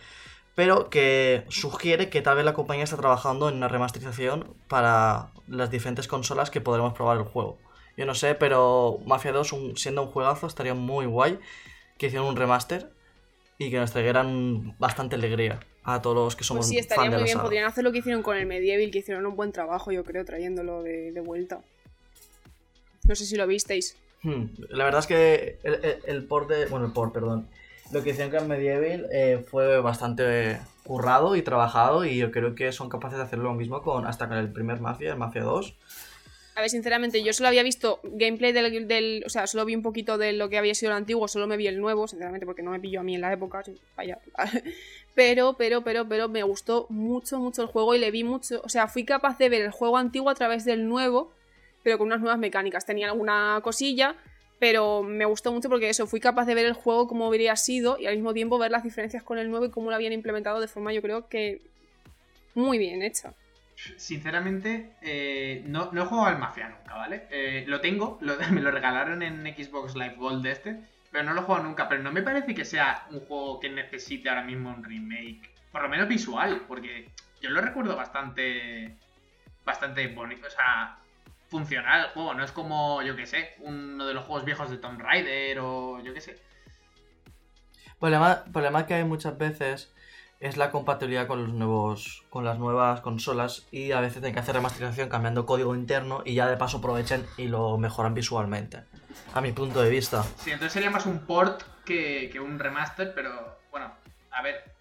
pero 0.56 0.90
que 0.90 1.44
sugiere 1.50 2.10
que 2.10 2.22
tal 2.22 2.38
vez 2.38 2.46
la 2.46 2.54
compañía 2.54 2.84
está 2.86 2.98
trabajando 2.98 3.50
en 3.50 3.56
una 3.56 3.68
remasterización 3.68 4.56
para 4.68 5.28
las 5.48 5.70
diferentes 5.72 6.08
consolas 6.08 6.50
que 6.50 6.62
podremos 6.62 6.94
probar 6.94 7.18
el 7.18 7.24
juego. 7.24 7.58
Yo 7.98 8.06
no 8.06 8.16
sé, 8.16 8.36
pero 8.36 9.00
Mafia 9.06 9.32
2, 9.32 9.54
un- 9.54 9.78
siendo 9.78 10.04
un 10.04 10.10
juegazo, 10.12 10.48
estaría 10.48 10.74
muy 10.74 11.06
guay 11.06 11.40
que 11.98 12.08
hicieran 12.08 12.28
un 12.28 12.36
remaster 12.36 12.90
y 13.58 13.72
que 13.72 13.78
nos 13.80 13.92
trajeran 13.92 14.76
bastante 14.80 15.16
alegría 15.16 15.60
a 15.84 16.02
todos 16.02 16.16
los 16.18 16.36
que 16.36 16.44
somos 16.44 16.66
Pues 16.66 16.70
sí, 16.70 16.78
estaría 16.80 17.04
fan 17.06 17.12
de 17.12 17.18
muy 17.18 17.20
la 17.22 17.26
bien. 17.26 17.34
saga. 17.38 17.44
Podrían 17.46 17.66
hacer 17.66 17.84
lo 17.84 17.92
que 17.92 18.00
hicieron 18.00 18.24
con 18.24 18.38
el 18.38 18.46
Medieval, 18.46 18.92
que 18.92 19.00
hicieron 19.00 19.26
un 19.26 19.36
buen 19.36 19.52
trabajo, 19.52 19.92
yo 19.92 20.04
creo, 20.04 20.26
trayéndolo 20.26 20.84
de, 20.84 21.12
de 21.12 21.22
vuelta. 21.22 21.62
No 23.08 23.16
sé 23.16 23.26
si 23.26 23.36
lo 23.36 23.48
visteis. 23.48 23.96
Hmm, 24.24 24.46
La 24.70 24.86
verdad 24.86 25.00
es 25.02 25.08
que 25.08 25.60
el, 25.64 25.74
el, 25.76 25.98
el 26.08 26.24
port 26.26 26.50
de... 26.50 26.66
Bueno, 26.66 26.86
el 26.88 26.92
port, 26.92 27.14
perdón. 27.14 27.48
Lo 27.92 28.04
que 28.04 28.10
hicieron 28.12 28.36
con 28.36 28.48
Medieval 28.48 29.08
eh, 29.12 29.44
fue 29.50 29.80
bastante 29.80 30.60
currado 30.84 31.36
y 31.36 31.42
trabajado 31.42 32.06
y 32.06 32.18
yo 32.18 32.32
creo 32.32 32.56
que 32.56 32.72
son 32.72 32.90
capaces 32.90 33.18
de 33.18 33.24
hacer 33.24 33.40
lo 33.40 33.54
mismo 33.54 33.82
con 33.82 34.06
hasta 34.06 34.28
con 34.28 34.38
el 34.38 34.52
primer 34.52 34.80
Mafia, 34.80 35.12
el 35.12 35.18
Mafia 35.18 35.44
2. 35.44 35.76
A 36.56 36.62
ver, 36.62 36.70
sinceramente, 36.70 37.22
yo 37.22 37.34
solo 37.34 37.50
había 37.50 37.64
visto 37.64 38.00
gameplay 38.04 38.54
del, 38.54 38.88
del- 38.88 39.24
O 39.26 39.30
sea, 39.30 39.46
solo 39.46 39.66
vi 39.66 39.76
un 39.76 39.82
poquito 39.82 40.18
de 40.18 40.32
lo 40.32 40.48
que 40.48 40.58
había 40.58 40.74
sido 40.74 40.92
el 40.94 40.98
antiguo, 40.98 41.28
solo 41.28 41.48
me 41.48 41.58
vi 41.58 41.68
el 41.68 41.82
nuevo, 41.82 42.08
sinceramente, 42.08 42.46
porque 42.46 42.62
no 42.64 42.72
me 42.72 42.80
pilló 42.80 43.02
a 43.02 43.04
mí 43.04 43.14
en 43.16 43.22
la 43.22 43.34
época. 43.34 43.62
sí, 43.64 43.78
Vaya. 43.98 44.20
Pero, 45.16 45.54
pero, 45.58 45.82
pero, 45.82 46.08
pero 46.10 46.28
me 46.28 46.44
gustó 46.44 46.88
mucho, 46.90 47.40
mucho 47.40 47.62
el 47.62 47.70
juego 47.70 47.96
y 47.96 48.00
le 48.00 48.12
vi 48.12 48.26
mucho. 48.26 48.62
O 48.66 48.70
sea, 48.70 48.88
fui 48.90 49.06
capaz 49.06 49.38
de 49.38 49.48
ver 49.48 49.62
el 49.62 49.72
juego 49.72 49.98
antiguo 49.98 50.30
a 50.30 50.36
través 50.36 50.66
del 50.66 50.90
nuevo, 50.90 51.32
pero 51.84 51.98
con 51.98 52.08
unas 52.08 52.20
nuevas 52.20 52.38
mecánicas. 52.38 52.86
Tenía 52.86 53.08
alguna 53.10 53.62
cosilla, 53.64 54.16
pero 54.60 55.04
me 55.04 55.26
gustó 55.26 55.52
mucho 55.52 55.70
porque 55.70 55.90
eso, 55.90 56.08
fui 56.08 56.20
capaz 56.20 56.46
de 56.46 56.56
ver 56.56 56.66
el 56.66 56.74
juego 56.74 57.08
como 57.08 57.28
habría 57.28 57.56
sido 57.56 57.98
y 58.00 58.08
al 58.08 58.16
mismo 58.16 58.34
tiempo 58.34 58.58
ver 58.58 58.72
las 58.72 58.84
diferencias 58.84 59.24
con 59.24 59.38
el 59.38 59.50
nuevo 59.50 59.66
y 59.66 59.72
cómo 59.72 59.90
lo 59.90 59.96
habían 59.96 60.14
implementado 60.14 60.60
de 60.60 60.68
forma, 60.68 60.94
yo 60.94 61.02
creo 61.02 61.28
que 61.28 61.62
muy 62.54 62.78
bien 62.78 63.02
hecha. 63.02 63.34
Sinceramente, 63.98 64.92
eh, 65.02 65.62
no, 65.66 65.92
no 65.92 66.04
he 66.04 66.06
jugado 66.06 66.28
al 66.28 66.40
Mafia 66.40 66.70
nunca, 66.70 66.96
¿vale? 66.96 67.28
Eh, 67.30 67.66
lo 67.68 67.82
tengo, 67.82 68.18
me 68.52 68.62
lo 68.62 68.72
regalaron 68.72 69.22
en 69.22 69.44
Xbox 69.46 69.96
Live 69.96 70.16
Gold 70.18 70.44
de 70.44 70.52
este, 70.52 70.80
pero 71.12 71.24
no 71.24 71.34
lo 71.34 71.42
he 71.42 71.44
jugado 71.44 71.66
nunca. 71.66 71.88
Pero 71.90 72.02
no 72.02 72.12
me 72.12 72.22
parece 72.22 72.56
que 72.56 72.66
sea 72.66 73.06
un 73.12 73.20
juego 73.22 73.60
que 73.60 73.70
necesite 73.70 74.30
ahora 74.30 74.44
mismo 74.44 74.70
un 74.70 74.84
remake, 74.84 75.50
por 75.72 75.82
lo 75.82 75.90
menos 75.90 76.08
visual, 76.08 76.64
porque 76.68 77.10
yo 77.42 77.50
lo 77.50 77.62
recuerdo 77.62 77.96
bastante, 77.96 78.96
bastante 79.66 80.08
bonito, 80.08 80.48
o 80.48 80.50
sea, 80.50 80.98
funcional 81.50 82.06
el 82.06 82.12
juego. 82.12 82.34
No 82.34 82.44
es 82.44 82.52
como, 82.52 83.02
yo 83.02 83.16
que 83.16 83.26
sé, 83.26 83.56
uno 83.60 84.06
de 84.06 84.14
los 84.14 84.26
juegos 84.26 84.46
viejos 84.46 84.70
de 84.70 84.78
Tomb 84.78 85.00
Raider 85.00 85.60
o 85.60 86.00
yo 86.02 86.14
que 86.14 86.22
sé. 86.22 86.40
Problema, 88.00 88.44
problema 88.52 88.86
que 88.86 88.94
hay 88.94 89.04
muchas 89.04 89.38
veces 89.38 89.94
es 90.40 90.58
la 90.58 90.70
compatibilidad 90.70 91.28
con 91.28 91.42
los 91.44 91.54
nuevos 91.54 92.26
con 92.30 92.44
las 92.44 92.60
nuevas 92.60 93.00
consolas 93.02 93.66
y 93.72 93.94
a 93.94 94.02
veces 94.02 94.22
hay 94.24 94.34
que 94.34 94.40
hacer 94.40 94.56
remasterización 94.56 95.08
cambiando 95.08 95.46
código 95.46 95.76
interno 95.76 96.22
y 96.26 96.36
ya 96.36 96.48
de 96.48 96.58
paso 96.58 96.78
aprovechen 96.78 97.26
y 97.38 97.48
lo 97.48 97.78
mejoran 97.78 98.14
visualmente. 98.14 98.84
A 99.34 99.42
mi 99.42 99.54
punto 99.54 99.82
de 99.82 99.90
vista. 99.90 100.24
Sí, 100.38 100.52
entonces 100.52 100.74
sería 100.74 100.92
más 100.92 101.06
un 101.06 101.26
port 101.26 101.64
que, 101.86 102.30
que 102.32 102.40
un 102.40 102.60
remaster, 102.60 103.14
pero 103.16 103.60
bueno, 103.72 103.92
a 104.32 104.42
ver. 104.42 104.75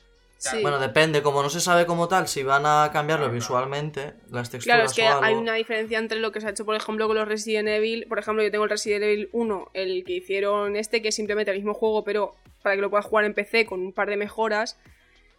Sí. 0.51 0.61
Bueno, 0.61 0.79
depende, 0.79 1.23
como 1.23 1.43
no 1.43 1.49
se 1.49 1.61
sabe 1.61 1.87
como 1.87 2.07
tal 2.07 2.29
si 2.29 2.43
van 2.43 2.67
a 2.67 2.91
cambiarlo 2.93 3.31
visualmente, 3.31 4.15
las 4.31 4.51
texturas 4.51 4.65
Claro, 4.65 4.85
es 4.85 4.93
que 4.93 5.03
o 5.03 5.09
algo. 5.09 5.25
hay 5.25 5.35
una 5.35 5.55
diferencia 5.55 5.99
entre 5.99 6.19
lo 6.19 6.33
que 6.33 6.41
se 6.43 6.47
ha 6.47 6.51
hecho, 6.51 6.67
por 6.67 6.75
ejemplo, 6.75 7.07
con 7.07 7.17
los 7.17 7.27
Resident 7.27 7.69
Evil. 7.69 8.05
Por 8.09 8.19
ejemplo, 8.19 8.43
yo 8.43 8.51
tengo 8.51 8.65
el 8.65 8.71
Resident 8.71 9.05
Evil 9.05 9.31
1, 9.33 9.71
el 9.73 10.05
que 10.05 10.13
hicieron 10.13 10.77
este, 10.77 11.01
que 11.01 11.09
es 11.09 11.15
simplemente 11.15 11.51
el 11.51 11.57
mismo 11.57 11.73
juego, 11.73 12.05
pero 12.05 12.35
para 12.63 12.75
que 12.77 12.83
lo 12.83 12.91
puedas 12.91 13.07
jugar 13.07 13.25
en 13.25 13.33
PC 13.33 13.65
con 13.65 13.81
un 13.81 13.93
par 13.93 14.11
de 14.11 14.19
mejoras. 14.19 14.79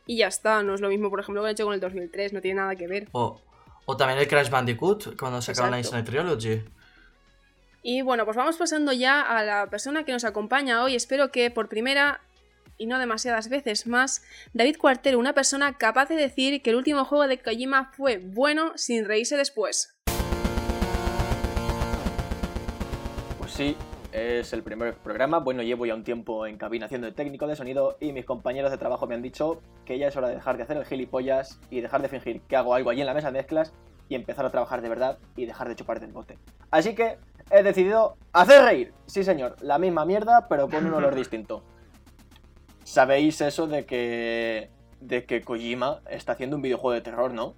Y 0.08 0.18
ya 0.18 0.28
está, 0.28 0.64
no 0.64 0.74
es 0.74 0.82
lo 0.82 0.90
mismo, 0.90 1.10
por 1.12 1.20
ejemplo, 1.20 1.42
que 1.44 1.50
han 1.50 1.54
hecho 1.54 1.66
con 1.66 1.74
el 1.76 1.80
2003, 1.80 2.34
no 2.34 2.42
tiene 2.42 2.62
nada 2.62 2.76
que 2.76 2.88
ver. 2.88 3.08
O, 3.12 3.40
o 3.86 3.98
también 3.98 4.20
el 4.20 4.28
Crash 4.28 4.50
Bandicoot 4.50 5.18
cuando 5.20 5.42
sacaron 5.42 5.72
la. 5.72 5.78
Inside 5.78 6.04
Trilogy. 6.04 6.64
Y 7.84 8.02
bueno, 8.02 8.26
pues 8.26 8.36
vamos 8.36 8.58
pasando 8.58 8.92
ya 8.94 9.22
a 9.22 9.44
la 9.44 9.70
persona 9.70 10.04
que 10.04 10.12
nos 10.12 10.24
acompaña 10.24 10.84
hoy. 10.84 10.96
Espero 10.96 11.32
que 11.32 11.52
por 11.52 11.70
primera 11.70 12.22
y 12.78 12.88
no 12.88 13.00
demasiadas 13.00 13.50
veces 13.50 13.88
más, 13.88 14.24
David 14.54 14.78
Cuartero, 14.78 15.20
una 15.20 15.34
persona 15.34 15.78
capaz 15.78 16.10
de 16.10 16.16
decir 16.16 16.62
que 16.62 16.70
el 16.72 16.76
último 16.76 17.06
juego 17.06 17.28
de 17.28 17.40
Kojima 17.40 17.92
fue 17.94 18.18
bueno 18.18 18.74
sin 18.76 19.06
reírse 19.06 19.38
después. 19.38 19.96
Pues 23.40 23.52
sí, 23.52 23.78
es 24.12 24.54
el 24.54 24.64
primer 24.64 24.96
programa. 24.96 25.40
Bueno, 25.40 25.62
llevo 25.62 25.86
ya 25.86 25.94
un 25.94 26.04
tiempo 26.04 26.48
en 26.48 26.58
cabina 26.58 26.86
haciendo 26.86 27.08
de 27.08 27.14
técnico 27.14 27.48
de 27.48 27.56
sonido 27.56 27.98
y 28.00 28.14
mis 28.14 28.26
compañeros 28.26 28.72
de 28.72 28.78
trabajo 28.78 29.08
me 29.08 29.16
han 29.16 29.22
dicho 29.22 29.62
que 29.86 30.00
ya 30.00 30.08
es 30.08 30.16
hora 30.16 30.30
de 30.30 30.36
dejar 30.36 30.58
de 30.58 30.64
hacer 30.64 30.78
el 30.78 30.86
gilipollas 30.86 31.60
y 31.70 31.82
dejar 31.82 32.02
de 32.02 32.10
fingir 32.10 32.42
que 32.42 32.56
hago 32.56 32.74
algo 32.74 32.90
allí 32.90 33.02
en 33.02 33.08
la 33.08 33.14
mesa 33.14 33.28
de 33.28 33.40
mezclas 33.40 33.74
y 34.08 34.16
empezar 34.16 34.46
a 34.46 34.52
trabajar 34.52 34.82
de 34.82 34.90
verdad 34.90 35.18
y 35.36 35.46
dejar 35.46 35.68
de 35.68 35.76
chupar 35.76 36.00
del 36.00 36.12
bote. 36.12 36.38
Así 36.72 36.96
que 36.96 37.18
he 37.52 37.64
decidido 37.64 38.18
hacer 38.34 38.64
reír. 38.64 38.94
Sí, 39.06 39.24
señor, 39.24 39.56
la 39.62 39.80
misma 39.80 40.06
mierda, 40.06 40.48
pero 40.48 40.70
con 40.70 40.86
un 40.86 40.94
olor 40.94 41.16
distinto. 41.16 41.64
¿Sabéis 42.86 43.42
eso 43.42 43.66
de 43.66 43.86
que 43.86 44.70
de 45.02 45.26
que 45.26 45.42
Kojima 45.42 46.02
está 46.08 46.34
haciendo 46.34 46.56
un 46.56 46.62
videojuego 46.62 46.94
de 46.94 47.02
terror, 47.02 47.34
no? 47.34 47.56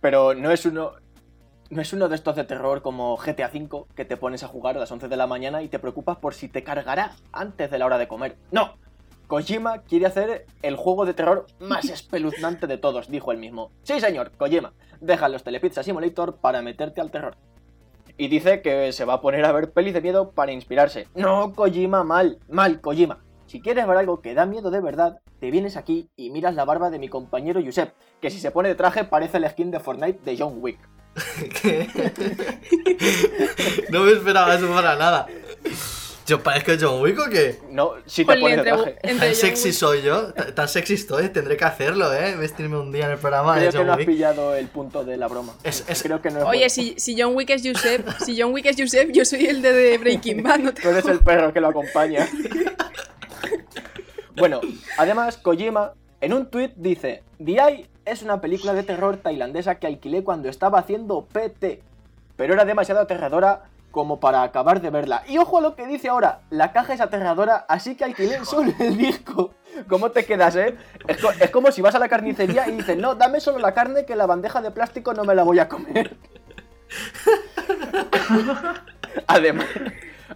Pero 0.00 0.34
no 0.34 0.50
es 0.50 0.66
uno 0.66 0.94
no 1.70 1.80
es 1.80 1.92
uno 1.92 2.08
de 2.08 2.16
estos 2.16 2.34
de 2.34 2.42
terror 2.42 2.82
como 2.82 3.16
GTA 3.16 3.50
V 3.54 3.84
que 3.94 4.04
te 4.04 4.16
pones 4.16 4.42
a 4.42 4.48
jugar 4.48 4.76
a 4.76 4.80
las 4.80 4.90
11 4.90 5.06
de 5.06 5.16
la 5.16 5.28
mañana 5.28 5.62
y 5.62 5.68
te 5.68 5.78
preocupas 5.78 6.18
por 6.18 6.34
si 6.34 6.48
te 6.48 6.64
cargará 6.64 7.12
antes 7.30 7.70
de 7.70 7.78
la 7.78 7.86
hora 7.86 7.98
de 7.98 8.08
comer. 8.08 8.36
No. 8.50 8.74
Kojima 9.28 9.82
quiere 9.82 10.06
hacer 10.06 10.44
el 10.62 10.74
juego 10.74 11.06
de 11.06 11.14
terror 11.14 11.46
más 11.60 11.84
espeluznante 11.88 12.66
de 12.66 12.78
todos, 12.78 13.08
dijo 13.08 13.30
él 13.30 13.38
mismo. 13.38 13.70
Sí, 13.84 14.00
señor, 14.00 14.32
Kojima, 14.32 14.72
deja 15.00 15.28
los 15.28 15.44
Telepizza 15.44 15.84
Simulator 15.84 16.38
para 16.38 16.62
meterte 16.62 17.00
al 17.00 17.12
terror. 17.12 17.36
Y 18.18 18.26
dice 18.26 18.60
que 18.60 18.92
se 18.92 19.04
va 19.04 19.14
a 19.14 19.20
poner 19.20 19.44
a 19.44 19.52
ver 19.52 19.72
pelis 19.72 19.94
de 19.94 20.00
miedo 20.00 20.32
para 20.32 20.50
inspirarse. 20.50 21.06
No, 21.14 21.52
Kojima, 21.54 22.02
mal, 22.02 22.40
mal, 22.48 22.80
Kojima. 22.80 23.20
Si 23.52 23.60
quieres 23.60 23.86
ver 23.86 23.98
algo 23.98 24.22
que 24.22 24.32
da 24.32 24.46
miedo 24.46 24.70
de 24.70 24.80
verdad, 24.80 25.20
te 25.38 25.50
vienes 25.50 25.76
aquí 25.76 26.08
y 26.16 26.30
miras 26.30 26.54
la 26.54 26.64
barba 26.64 26.88
de 26.88 26.98
mi 26.98 27.10
compañero 27.10 27.60
Yusef, 27.60 27.90
que 28.22 28.30
si 28.30 28.40
se 28.40 28.50
pone 28.50 28.70
de 28.70 28.74
traje 28.76 29.04
parece 29.04 29.36
el 29.36 29.46
skin 29.50 29.70
de 29.70 29.78
Fortnite 29.78 30.20
de 30.24 30.38
John 30.38 30.54
Wick. 30.62 30.78
¿Qué? 31.60 31.86
no 33.90 34.04
me 34.04 34.12
esperaba 34.12 34.54
eso 34.54 34.66
para 34.68 34.96
nada. 34.96 35.26
¿Yo 36.26 36.42
parezco 36.42 36.72
John 36.80 37.02
Wick 37.02 37.18
o 37.18 37.28
qué? 37.28 37.58
No, 37.68 37.92
si 38.06 38.24
te 38.24 38.32
Jolín, 38.32 38.42
pones 38.42 38.56
de 38.64 38.70
traje. 38.72 38.98
entre 39.02 39.26
Tan 39.26 39.34
sexy 39.36 39.68
Wick- 39.68 39.72
soy 39.74 40.00
yo, 40.02 40.32
tan 40.32 40.68
sexy 40.68 40.94
estoy, 40.94 41.28
tendré 41.28 41.58
que 41.58 41.64
hacerlo, 41.66 42.10
¿eh? 42.14 42.34
Vestirme 42.36 42.78
un 42.78 42.90
día 42.90 43.04
en 43.04 43.10
el 43.10 43.18
programa 43.18 43.54
de 43.56 43.68
Creo 43.68 43.72
que 43.72 43.76
John 43.78 43.86
no 43.88 43.92
has 43.92 44.06
pillado 44.06 44.54
el 44.54 44.68
punto 44.68 45.04
de 45.04 45.18
la 45.18 45.28
broma. 45.28 45.52
Es- 45.62 45.84
es- 45.86 46.02
Creo 46.02 46.22
que 46.22 46.30
no 46.30 46.38
es 46.38 46.44
Oye, 46.46 46.58
bueno. 46.60 46.70
si, 46.70 46.94
si 46.96 47.20
John 47.20 47.34
Wick 47.36 47.50
es 47.50 47.62
Joseph, 47.62 48.06
si 48.24 48.40
John 48.40 48.54
Wick 48.54 48.64
es 48.64 48.76
Joseph, 48.78 49.10
yo 49.12 49.26
soy 49.26 49.44
el 49.44 49.60
de, 49.60 49.74
de 49.74 49.98
Breaking 49.98 50.42
Bad, 50.42 50.58
no 50.60 50.72
te 50.72 50.80
Tú 50.80 50.88
eres 50.88 51.04
el 51.04 51.18
perro 51.18 51.52
que 51.52 51.60
lo 51.60 51.68
acompaña. 51.68 52.26
bueno, 54.36 54.60
además, 54.98 55.36
Kojima 55.36 55.92
En 56.20 56.32
un 56.32 56.46
tuit 56.46 56.72
dice, 56.76 57.22
The 57.44 57.52
Eye 57.52 57.88
es 58.04 58.22
una 58.22 58.40
película 58.40 58.74
de 58.74 58.82
terror 58.82 59.16
tailandesa 59.18 59.76
que 59.76 59.86
alquilé 59.86 60.24
cuando 60.24 60.48
estaba 60.48 60.78
haciendo 60.78 61.26
PT, 61.32 61.82
pero 62.36 62.54
era 62.54 62.64
demasiado 62.64 63.00
aterradora 63.00 63.64
como 63.90 64.20
para 64.20 64.42
acabar 64.42 64.80
de 64.80 64.90
verla. 64.90 65.22
Y 65.28 65.38
ojo 65.38 65.58
a 65.58 65.60
lo 65.60 65.76
que 65.76 65.86
dice 65.86 66.08
ahora, 66.08 66.40
la 66.50 66.72
caja 66.72 66.94
es 66.94 67.00
aterradora, 67.00 67.66
así 67.68 67.94
que 67.94 68.04
alquilé 68.04 68.44
solo 68.44 68.72
el 68.78 68.96
disco. 68.96 69.52
¿Cómo 69.88 70.10
te 70.10 70.24
quedas, 70.24 70.56
eh? 70.56 70.76
Es, 71.08 71.18
co- 71.18 71.30
es 71.32 71.50
como 71.50 71.70
si 71.72 71.82
vas 71.82 71.94
a 71.94 71.98
la 71.98 72.08
carnicería 72.08 72.68
y 72.68 72.72
dices, 72.72 72.96
no, 72.96 73.14
dame 73.16 73.40
solo 73.40 73.58
la 73.58 73.74
carne 73.74 74.06
que 74.06 74.16
la 74.16 74.26
bandeja 74.26 74.62
de 74.62 74.70
plástico 74.70 75.12
no 75.12 75.24
me 75.24 75.34
la 75.34 75.42
voy 75.42 75.58
a 75.58 75.68
comer. 75.68 76.16
además, 79.26 79.66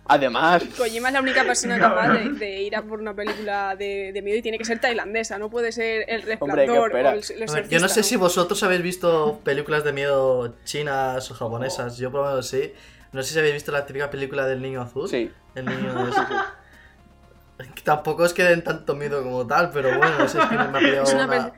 además, 0.09 0.63
Kojima 0.77 1.09
es 1.09 1.15
la 1.15 1.21
única 1.21 1.45
persona 1.45 1.79
capaz 1.81 2.09
de, 2.09 2.31
de 2.31 2.63
ir 2.63 2.77
a 2.77 2.83
por 2.83 3.01
una 3.01 3.15
película 3.15 3.77
de, 3.77 4.13
de 4.13 4.23
miedo 4.23 4.39
y 4.39 4.43
tiene 4.43 4.59
que 4.59 4.65
ser 4.65 4.81
tailandesa, 4.81 5.39
no 5.39 5.51
puede 5.51 5.73
ser 5.73 6.05
El 6.09 6.21
Hombre, 6.41 6.67
¿qué 6.67 6.73
Resplandor 6.73 6.79
o 6.79 6.87
espera? 6.87 7.13
el, 7.13 7.43
el 7.43 7.55
ver, 7.55 7.69
yo 7.69 7.81
no 7.81 7.89
sé 7.89 8.03
si 8.03 8.17
vosotros 8.17 8.63
habéis 8.63 8.83
visto 8.83 9.41
películas 9.45 9.85
de 9.85 9.93
miedo 9.93 10.55
chinas 10.65 11.31
o 11.31 11.35
japonesas. 11.35 11.97
Yo 11.99 12.11
por 12.11 12.23
lo 12.23 12.29
menos 12.29 12.49
sí. 12.49 12.73
No 13.13 13.23
sé 13.23 13.33
si 13.33 13.39
habéis 13.39 13.55
visto 13.55 13.73
la 13.73 13.87
típica 13.87 14.11
película 14.11 14.47
del 14.47 14.61
niño 14.61 14.83
azul. 14.83 15.09
sí. 15.09 15.31
El 15.55 15.65
niño 15.65 16.09
ese. 16.09 16.21
Que 17.75 17.81
Tampoco 17.85 18.27
es 18.27 18.35
que 18.35 18.45
den 18.45 18.63
tanto 18.63 18.95
miedo 18.95 19.23
como 19.23 19.47
tal, 19.47 19.71
pero 19.71 19.97
bueno, 19.97 20.19
no 20.19 20.29
sé, 20.29 20.39
es 20.39 20.45
que 20.45 20.55
me 20.55 20.63
ha 20.63 20.73
pillado 20.73 21.03
Es 21.05 21.15
una 21.15 21.25
una... 21.25 21.53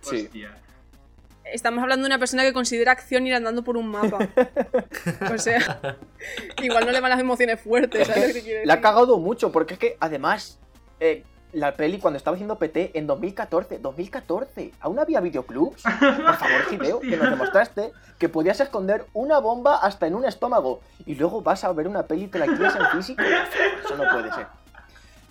Sí. 0.00 0.24
Hostia. 0.24 0.56
Estamos 1.52 1.82
hablando 1.82 2.04
de 2.04 2.08
una 2.08 2.18
persona 2.18 2.42
que 2.42 2.52
considera 2.52 2.92
acción 2.92 3.26
ir 3.26 3.34
andando 3.34 3.62
por 3.64 3.76
un 3.76 3.88
mapa. 3.88 4.18
o 5.34 5.38
sea, 5.38 5.96
igual 6.62 6.86
no 6.86 6.92
le 6.92 7.00
van 7.00 7.10
las 7.10 7.20
emociones 7.20 7.60
fuertes, 7.60 8.06
¿sabes 8.06 8.34
lo 8.36 8.42
que 8.42 8.62
La 8.64 8.74
ha 8.74 8.80
cagado 8.80 9.18
mucho, 9.18 9.52
porque 9.52 9.74
es 9.74 9.80
que 9.80 9.96
además, 10.00 10.58
eh, 11.00 11.24
la 11.52 11.74
peli 11.74 11.98
cuando 11.98 12.18
estaba 12.18 12.34
haciendo 12.34 12.58
PT 12.58 12.98
en 12.98 13.06
2014, 13.06 13.78
2014, 13.78 14.72
aún 14.80 14.98
había 14.98 15.20
videoclubs. 15.20 15.82
Por 15.82 16.36
favor, 16.36 16.62
Hideo, 16.72 17.00
que 17.00 17.16
nos 17.16 17.30
demostraste 17.30 17.92
que 18.18 18.28
podías 18.28 18.60
esconder 18.60 19.06
una 19.14 19.38
bomba 19.38 19.78
hasta 19.78 20.06
en 20.06 20.14
un 20.14 20.24
estómago 20.24 20.80
y 21.06 21.14
luego 21.14 21.40
vas 21.40 21.64
a 21.64 21.72
ver 21.72 21.88
una 21.88 22.02
peli 22.02 22.24
y 22.24 22.28
te 22.28 22.38
la 22.38 22.46
quieres 22.46 22.74
en 22.74 22.86
físico. 22.98 23.22
Eso 23.84 23.96
no 23.96 24.04
puede 24.10 24.32
ser. 24.32 24.46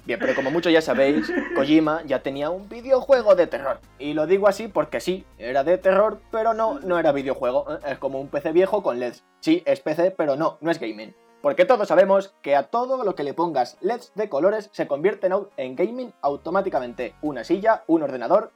Bien, 0.07 0.21
pero 0.21 0.33
como 0.35 0.51
muchos 0.51 0.71
ya 0.71 0.81
sabéis, 0.81 1.29
Kojima 1.53 2.01
ya 2.05 2.23
tenía 2.23 2.49
un 2.49 2.69
videojuego 2.69 3.35
de 3.35 3.45
terror. 3.45 3.81
Y 3.99 4.13
lo 4.13 4.25
digo 4.25 4.47
así 4.47 4.69
porque 4.69 5.01
sí, 5.01 5.25
era 5.37 5.65
de 5.65 5.77
terror, 5.77 6.21
pero 6.31 6.53
no, 6.53 6.79
no 6.79 6.97
era 6.97 7.11
videojuego. 7.11 7.65
¿eh? 7.69 7.79
Es 7.91 7.97
como 7.97 8.21
un 8.21 8.29
PC 8.29 8.53
viejo 8.53 8.81
con 8.81 9.01
LEDs. 9.01 9.25
Sí, 9.41 9.63
es 9.65 9.81
PC, 9.81 10.11
pero 10.11 10.37
no, 10.37 10.59
no 10.61 10.71
es 10.71 10.79
gaming. 10.79 11.13
Porque 11.41 11.65
todos 11.65 11.89
sabemos 11.89 12.33
que 12.41 12.55
a 12.55 12.63
todo 12.63 13.03
lo 13.03 13.15
que 13.15 13.25
le 13.25 13.33
pongas 13.33 13.77
LEDs 13.81 14.13
de 14.15 14.29
colores 14.29 14.69
se 14.71 14.87
convierte 14.87 15.27
en, 15.57 15.75
gaming 15.75 16.13
automáticamente. 16.21 17.13
Una 17.21 17.43
silla, 17.43 17.83
un 17.87 18.01
ordenador 18.01 18.53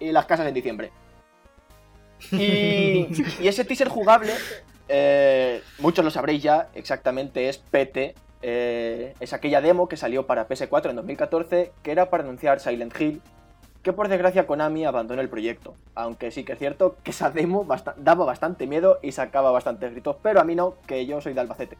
y 0.00 0.10
las 0.10 0.24
casas 0.24 0.46
en 0.46 0.54
diciembre. 0.54 0.90
Y, 2.32 3.08
y 3.42 3.46
ese 3.48 3.66
teaser 3.66 3.88
jugable, 3.88 4.32
eh, 4.88 5.62
muchos 5.80 6.02
lo 6.02 6.10
sabréis 6.10 6.42
ya, 6.42 6.70
exactamente 6.72 7.50
es 7.50 7.58
PT. 7.58 8.14
Eh, 8.46 9.14
es 9.20 9.32
aquella 9.32 9.62
demo 9.62 9.88
que 9.88 9.96
salió 9.96 10.26
para 10.26 10.46
PS4 10.46 10.90
en 10.90 10.96
2014, 10.96 11.72
que 11.82 11.90
era 11.90 12.10
para 12.10 12.24
anunciar 12.24 12.60
Silent 12.60 12.92
Hill, 13.00 13.22
que 13.82 13.94
por 13.94 14.08
desgracia 14.08 14.46
Konami 14.46 14.84
abandonó 14.84 15.22
el 15.22 15.30
proyecto. 15.30 15.76
Aunque 15.94 16.30
sí 16.30 16.44
que 16.44 16.52
es 16.52 16.58
cierto 16.58 16.96
que 17.02 17.12
esa 17.12 17.30
demo 17.30 17.66
daba 17.96 18.26
bastante 18.26 18.66
miedo 18.66 18.98
y 19.00 19.12
sacaba 19.12 19.50
bastantes 19.50 19.92
gritos, 19.92 20.16
pero 20.22 20.42
a 20.42 20.44
mí 20.44 20.54
no, 20.54 20.74
que 20.86 21.06
yo 21.06 21.22
soy 21.22 21.32
de 21.32 21.40
Albacete. 21.40 21.78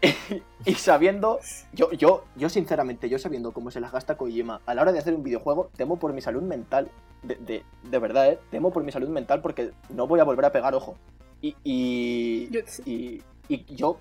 y 0.64 0.74
sabiendo, 0.76 1.40
yo, 1.74 1.92
yo, 1.92 2.24
yo 2.36 2.48
sinceramente, 2.48 3.10
yo 3.10 3.18
sabiendo 3.18 3.52
cómo 3.52 3.70
se 3.70 3.80
las 3.80 3.92
gasta 3.92 4.16
Kojima 4.16 4.62
a 4.64 4.72
la 4.72 4.80
hora 4.80 4.92
de 4.92 4.98
hacer 4.98 5.12
un 5.12 5.22
videojuego, 5.22 5.68
temo 5.76 5.98
por 5.98 6.14
mi 6.14 6.22
salud 6.22 6.42
mental. 6.42 6.88
De, 7.22 7.34
de, 7.34 7.64
de 7.82 7.98
verdad, 7.98 8.28
¿eh? 8.28 8.38
Temo 8.50 8.70
por 8.70 8.82
mi 8.82 8.92
salud 8.92 9.08
mental 9.10 9.42
porque 9.42 9.72
no 9.90 10.06
voy 10.06 10.20
a 10.20 10.24
volver 10.24 10.46
a 10.46 10.52
pegar 10.52 10.74
ojo. 10.74 10.96
Y, 11.42 11.54
y, 11.64 12.48
y 13.48 13.74
yo 13.74 13.98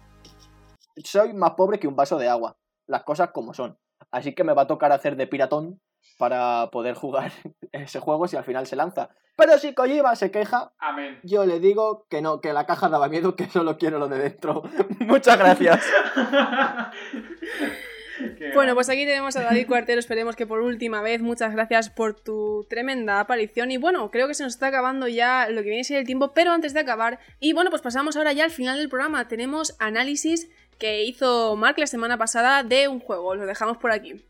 soy 1.03 1.34
más 1.34 1.51
pobre 1.51 1.79
que 1.79 1.88
un 1.88 1.95
vaso 1.95 2.17
de 2.17 2.29
agua. 2.29 2.58
Las 2.88 3.03
cosas 3.03 3.31
como 3.31 3.53
son. 3.53 3.77
Así 4.12 4.34
que 4.34 4.43
me 4.43 4.53
va 4.53 4.63
a 4.63 4.67
tocar 4.67 4.91
hacer 4.91 5.15
de 5.15 5.27
piratón 5.27 5.81
para 6.17 6.69
poder 6.71 6.95
jugar 6.95 7.31
ese 7.71 7.99
juego 7.99 8.27
si 8.27 8.38
al 8.38 8.43
final 8.43 8.67
se 8.67 8.75
lanza. 8.75 9.10
Pero 9.36 9.58
si 9.58 9.73
Kojima 9.73 10.15
se 10.15 10.31
queja, 10.31 10.71
Amén. 10.79 11.19
yo 11.23 11.45
le 11.45 11.60
digo 11.60 12.05
que 12.10 12.21
no, 12.21 12.39
que 12.39 12.53
la 12.53 12.65
caja 12.65 12.88
daba 12.88 13.10
miedo, 13.10 13.36
que 13.36 13.49
solo 13.49 13.77
quiero 13.77 13.99
lo 13.99 14.08
de 14.08 14.19
dentro. 14.19 14.63
Muchas 14.99 15.38
gracias. 15.38 15.86
Bueno, 18.53 18.75
pues 18.75 18.89
aquí 18.89 19.05
tenemos 19.05 19.36
a 19.36 19.41
David 19.41 19.67
Cuartero, 19.67 19.99
esperemos 19.99 20.36
que 20.36 20.47
por 20.47 20.62
última 20.62 21.01
vez, 21.01 21.21
muchas 21.21 21.51
gracias 21.51 21.89
por 21.89 22.13
tu 22.13 22.65
tremenda 22.69 23.19
aparición 23.19 23.71
y 23.71 23.77
bueno, 23.77 24.10
creo 24.10 24.27
que 24.27 24.34
se 24.34 24.43
nos 24.43 24.53
está 24.53 24.67
acabando 24.67 25.08
ya 25.08 25.49
lo 25.49 25.62
que 25.62 25.69
viene 25.69 25.81
a 25.81 25.84
ser 25.84 25.97
el 25.97 26.05
tiempo, 26.05 26.34
pero 26.34 26.51
antes 26.51 26.73
de 26.73 26.79
acabar, 26.79 27.19
y 27.39 27.51
bueno, 27.53 27.69
pues 27.69 27.81
pasamos 27.81 28.15
ahora 28.15 28.31
ya 28.31 28.45
al 28.45 28.51
final 28.51 28.77
del 28.77 28.88
programa, 28.88 29.27
tenemos 29.27 29.75
análisis 29.79 30.49
que 30.80 31.04
hizo 31.04 31.56
Mark 31.56 31.76
la 31.78 31.88
semana 31.88 32.18
pasada 32.18 32.64
de 32.64 32.88
un 32.88 33.00
juego, 33.00 33.36
lo 33.36 33.46
dejamos 33.46 33.78
por 33.78 33.92
aquí. 33.92 34.24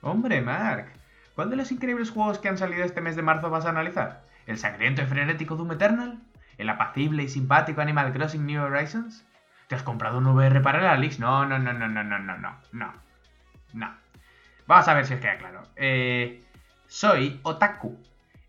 Hombre, 0.00 0.40
Mark, 0.40 0.92
¿cuál 1.34 1.50
de 1.50 1.56
los 1.56 1.70
increíbles 1.72 2.10
juegos 2.10 2.38
que 2.38 2.48
han 2.48 2.58
salido 2.58 2.84
este 2.84 3.00
mes 3.00 3.16
de 3.16 3.22
marzo 3.22 3.50
vas 3.50 3.66
a 3.66 3.70
analizar? 3.70 4.22
¿El 4.46 4.58
sangriento 4.58 5.02
y 5.02 5.06
frenético 5.06 5.56
Doom 5.56 5.72
Eternal? 5.72 6.18
¿El 6.58 6.68
apacible 6.68 7.22
y 7.22 7.28
simpático 7.28 7.80
Animal 7.80 8.12
Crossing 8.12 8.44
New 8.44 8.62
Horizons? 8.62 9.24
¿Te 9.68 9.76
has 9.76 9.82
comprado 9.82 10.18
un 10.18 10.26
VR 10.26 10.60
para 10.60 10.80
el 10.80 10.86
Alix? 10.86 11.18
No, 11.18 11.46
no, 11.46 11.58
no, 11.58 11.72
no, 11.72 11.88
no, 11.88 12.04
no, 12.04 12.18
no, 12.18 12.36
no, 12.36 12.56
no. 12.72 12.94
No. 13.72 13.94
Vamos 14.66 14.88
a 14.88 14.94
ver 14.94 15.06
si 15.06 15.14
os 15.14 15.20
queda 15.20 15.38
claro. 15.38 15.62
Eh, 15.76 16.44
soy 16.88 17.40
Otaku. 17.42 17.98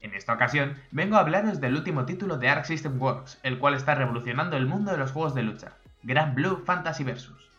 En 0.02 0.14
esta 0.16 0.34
ocasión 0.34 0.76
vengo 0.92 1.16
a 1.16 1.22
hablaros 1.22 1.62
del 1.62 1.76
último 1.76 2.06
título 2.06 2.38
de 2.38 2.50
Arc 2.50 2.66
System 2.66 3.02
Works, 3.02 3.40
el 3.44 3.58
cual 3.58 3.74
está 3.74 3.96
revolucionando 3.96 4.58
el 4.58 4.66
mundo 4.66 4.92
de 4.92 4.98
los 4.98 5.12
juegos 5.12 5.34
de 5.34 5.44
lucha, 5.44 5.74
Grand 6.06 6.36
Blue 6.36 6.62
Fantasy 6.66 7.06
Versus. 7.06 7.50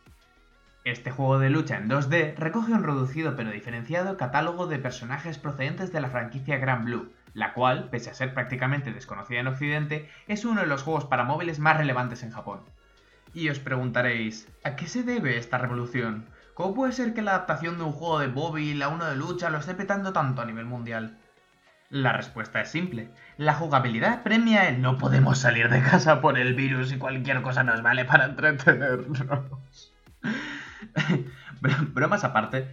Este 0.85 1.11
juego 1.11 1.39
de 1.39 1.49
lucha 1.49 1.79
en 1.79 1.89
2D 1.89 2.37
recoge 2.37 2.75
un 2.75 2.85
reducido 2.85 3.37
pero 3.37 3.51
diferenciado 3.51 4.19
catálogo 4.19 4.67
de 4.67 4.79
personajes 4.79 5.39
procedentes 5.39 5.93
de 5.93 6.03
la 6.03 6.11
franquicia 6.11 6.59
Grand 6.59 6.85
Blue, 6.85 7.11
la 7.33 7.55
cual, 7.55 7.89
pese 7.89 8.11
a 8.11 8.15
ser 8.15 8.35
prácticamente 8.35 8.93
desconocida 8.93 9.41
en 9.41 9.47
Occidente, 9.47 10.11
es 10.29 10.45
uno 10.45 10.61
de 10.61 10.67
los 10.67 10.83
juegos 10.83 11.07
para 11.07 11.25
móviles 11.25 11.59
más 11.59 11.79
relevantes 11.79 12.23
en 12.23 12.33
Japón. 12.33 12.61
Y 13.33 13.49
os 13.49 13.61
preguntaréis, 13.61 14.47
¿a 14.63 14.77
qué 14.77 14.89
se 14.89 15.05
debe 15.05 15.39
esta 15.39 15.57
revolución? 15.57 16.27
¿Cómo 16.53 16.75
puede 16.75 16.93
ser 16.93 17.15
que 17.15 17.23
la 17.23 17.31
adaptación 17.31 17.79
de 17.79 17.85
un 17.85 17.93
juego 17.93 18.19
de 18.19 18.29
móvil 18.29 18.83
a 18.83 18.89
uno 18.89 19.07
de 19.07 19.17
lucha 19.17 19.49
lo 19.49 19.57
esté 19.57 19.75
petando 19.75 20.13
tanto 20.13 20.43
a 20.43 20.45
nivel 20.45 20.67
mundial? 20.67 21.17
La 21.89 22.13
respuesta 22.13 22.61
es 22.61 22.71
simple. 22.71 23.09
La 23.39 23.55
jugabilidad 23.55 24.23
premia 24.23 24.69
el 24.69 24.83
no 24.83 24.99
podemos 24.99 25.39
salir 25.39 25.71
de 25.71 25.81
casa 25.83 26.21
por 26.21 26.39
el 26.39 26.53
virus 26.55 26.93
y 26.93 26.99
cualquier 26.99 27.41
cosa 27.41 27.65
nos 27.65 27.81
vale 27.83 28.05
para 28.05 28.27
entretenernos. 28.27 29.91
Br- 31.61 31.93
Bromas 31.95 32.25
aparte, 32.25 32.69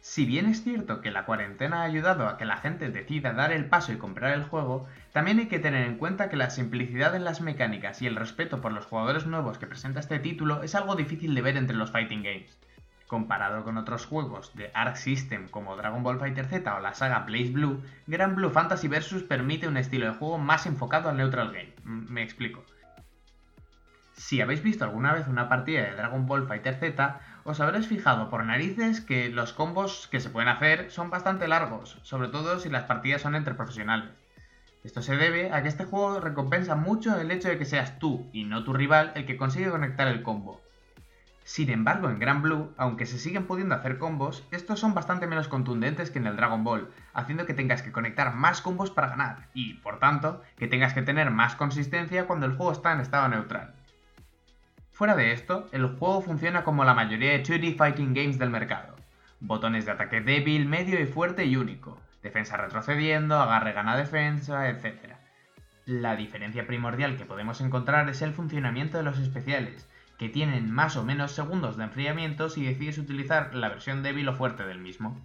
si 0.00 0.26
bien 0.26 0.46
es 0.46 0.62
cierto 0.64 1.00
que 1.00 1.10
la 1.10 1.26
cuarentena 1.26 1.80
ha 1.82 1.84
ayudado 1.84 2.28
a 2.28 2.36
que 2.38 2.44
la 2.46 2.58
gente 2.58 2.90
decida 2.90 3.32
dar 3.34 3.52
el 3.52 3.66
paso 3.66 3.92
y 3.92 3.98
comprar 3.98 4.32
el 4.34 4.44
juego, 4.44 4.88
también 5.12 5.38
hay 5.40 5.48
que 5.48 5.58
tener 5.60 5.86
en 5.86 5.98
cuenta 5.98 6.28
que 6.30 6.36
la 6.36 6.50
simplicidad 6.50 7.14
en 7.16 7.24
las 7.24 7.40
mecánicas 7.40 8.02
y 8.02 8.06
el 8.06 8.16
respeto 8.16 8.60
por 8.60 8.72
los 8.72 8.86
jugadores 8.86 9.26
nuevos 9.26 9.58
que 9.58 9.66
presenta 9.66 10.00
este 10.00 10.18
título 10.20 10.62
es 10.62 10.74
algo 10.74 10.96
difícil 10.96 11.34
de 11.34 11.42
ver 11.42 11.56
entre 11.56 11.76
los 11.76 11.90
fighting 11.92 12.22
games. 12.22 12.58
Comparado 13.14 13.62
con 13.62 13.78
otros 13.78 14.06
juegos 14.06 14.50
de 14.56 14.72
Arc 14.74 14.96
System 14.96 15.46
como 15.48 15.76
Dragon 15.76 16.02
Ball 16.02 16.18
Fighter 16.18 16.46
Z 16.46 16.74
o 16.74 16.80
la 16.80 16.94
saga 16.94 17.20
Blaze 17.20 17.52
Blue, 17.52 17.80
Grand 18.08 18.34
Blue 18.34 18.50
Fantasy 18.50 18.88
Versus 18.88 19.22
permite 19.22 19.68
un 19.68 19.76
estilo 19.76 20.06
de 20.06 20.14
juego 20.14 20.36
más 20.36 20.66
enfocado 20.66 21.08
al 21.08 21.16
neutral 21.16 21.52
game. 21.52 21.74
Me 21.84 22.24
explico. 22.24 22.64
Si 24.14 24.40
habéis 24.40 24.64
visto 24.64 24.82
alguna 24.82 25.12
vez 25.12 25.28
una 25.28 25.48
partida 25.48 25.82
de 25.82 25.94
Dragon 25.94 26.26
Ball 26.26 26.48
Fighter 26.48 26.74
Z, 26.74 27.20
os 27.44 27.60
habréis 27.60 27.86
fijado 27.86 28.30
por 28.30 28.44
narices 28.44 29.00
que 29.00 29.28
los 29.28 29.52
combos 29.52 30.08
que 30.08 30.18
se 30.18 30.30
pueden 30.30 30.48
hacer 30.48 30.90
son 30.90 31.08
bastante 31.08 31.46
largos, 31.46 32.00
sobre 32.02 32.26
todo 32.26 32.58
si 32.58 32.68
las 32.68 32.82
partidas 32.82 33.22
son 33.22 33.36
entre 33.36 33.54
profesionales. 33.54 34.10
Esto 34.82 35.02
se 35.02 35.16
debe 35.16 35.52
a 35.52 35.62
que 35.62 35.68
este 35.68 35.84
juego 35.84 36.18
recompensa 36.18 36.74
mucho 36.74 37.16
el 37.16 37.30
hecho 37.30 37.48
de 37.48 37.58
que 37.58 37.64
seas 37.64 38.00
tú 38.00 38.28
y 38.32 38.42
no 38.42 38.64
tu 38.64 38.72
rival 38.72 39.12
el 39.14 39.24
que 39.24 39.36
consigue 39.36 39.70
conectar 39.70 40.08
el 40.08 40.24
combo. 40.24 40.63
Sin 41.44 41.68
embargo, 41.68 42.08
en 42.08 42.18
Gran 42.18 42.40
Blue, 42.40 42.72
aunque 42.78 43.04
se 43.04 43.18
siguen 43.18 43.46
pudiendo 43.46 43.74
hacer 43.74 43.98
combos, 43.98 44.48
estos 44.50 44.80
son 44.80 44.94
bastante 44.94 45.26
menos 45.26 45.46
contundentes 45.46 46.10
que 46.10 46.18
en 46.18 46.26
el 46.26 46.36
Dragon 46.36 46.64
Ball, 46.64 46.88
haciendo 47.12 47.44
que 47.44 47.52
tengas 47.52 47.82
que 47.82 47.92
conectar 47.92 48.34
más 48.34 48.62
combos 48.62 48.90
para 48.90 49.08
ganar, 49.08 49.48
y, 49.52 49.74
por 49.74 49.98
tanto, 49.98 50.42
que 50.56 50.68
tengas 50.68 50.94
que 50.94 51.02
tener 51.02 51.30
más 51.30 51.54
consistencia 51.54 52.26
cuando 52.26 52.46
el 52.46 52.56
juego 52.56 52.72
está 52.72 52.94
en 52.94 53.00
estado 53.00 53.28
neutral. 53.28 53.74
Fuera 54.90 55.16
de 55.16 55.32
esto, 55.32 55.68
el 55.72 55.86
juego 55.98 56.22
funciona 56.22 56.64
como 56.64 56.82
la 56.84 56.94
mayoría 56.94 57.32
de 57.32 57.42
2D 57.42 57.76
Fighting 57.76 58.14
Games 58.14 58.38
del 58.38 58.48
mercado. 58.48 58.96
Botones 59.40 59.84
de 59.84 59.90
ataque 59.92 60.22
débil, 60.22 60.64
medio 60.64 60.98
y 60.98 61.04
fuerte 61.04 61.44
y 61.44 61.56
único. 61.56 62.00
Defensa 62.22 62.56
retrocediendo, 62.56 63.38
agarre 63.38 63.74
gana 63.74 63.98
defensa, 63.98 64.70
etc. 64.70 65.12
La 65.84 66.16
diferencia 66.16 66.66
primordial 66.66 67.18
que 67.18 67.26
podemos 67.26 67.60
encontrar 67.60 68.08
es 68.08 68.22
el 68.22 68.32
funcionamiento 68.32 68.96
de 68.96 69.04
los 69.04 69.18
especiales, 69.18 69.86
que 70.18 70.28
tienen 70.28 70.70
más 70.70 70.96
o 70.96 71.04
menos 71.04 71.32
segundos 71.32 71.76
de 71.76 71.84
enfriamiento 71.84 72.48
si 72.48 72.64
decides 72.64 72.98
utilizar 72.98 73.54
la 73.54 73.68
versión 73.68 74.02
débil 74.02 74.28
o 74.28 74.34
fuerte 74.34 74.64
del 74.64 74.78
mismo. 74.78 75.20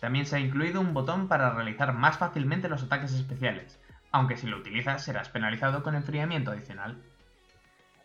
También 0.00 0.26
se 0.26 0.36
ha 0.36 0.40
incluido 0.40 0.80
un 0.80 0.94
botón 0.94 1.28
para 1.28 1.50
realizar 1.50 1.92
más 1.92 2.18
fácilmente 2.18 2.68
los 2.68 2.82
ataques 2.82 3.12
especiales, 3.12 3.80
aunque 4.12 4.36
si 4.36 4.46
lo 4.46 4.58
utilizas 4.58 5.04
serás 5.04 5.28
penalizado 5.28 5.82
con 5.82 5.94
enfriamiento 5.94 6.50
adicional. 6.50 7.02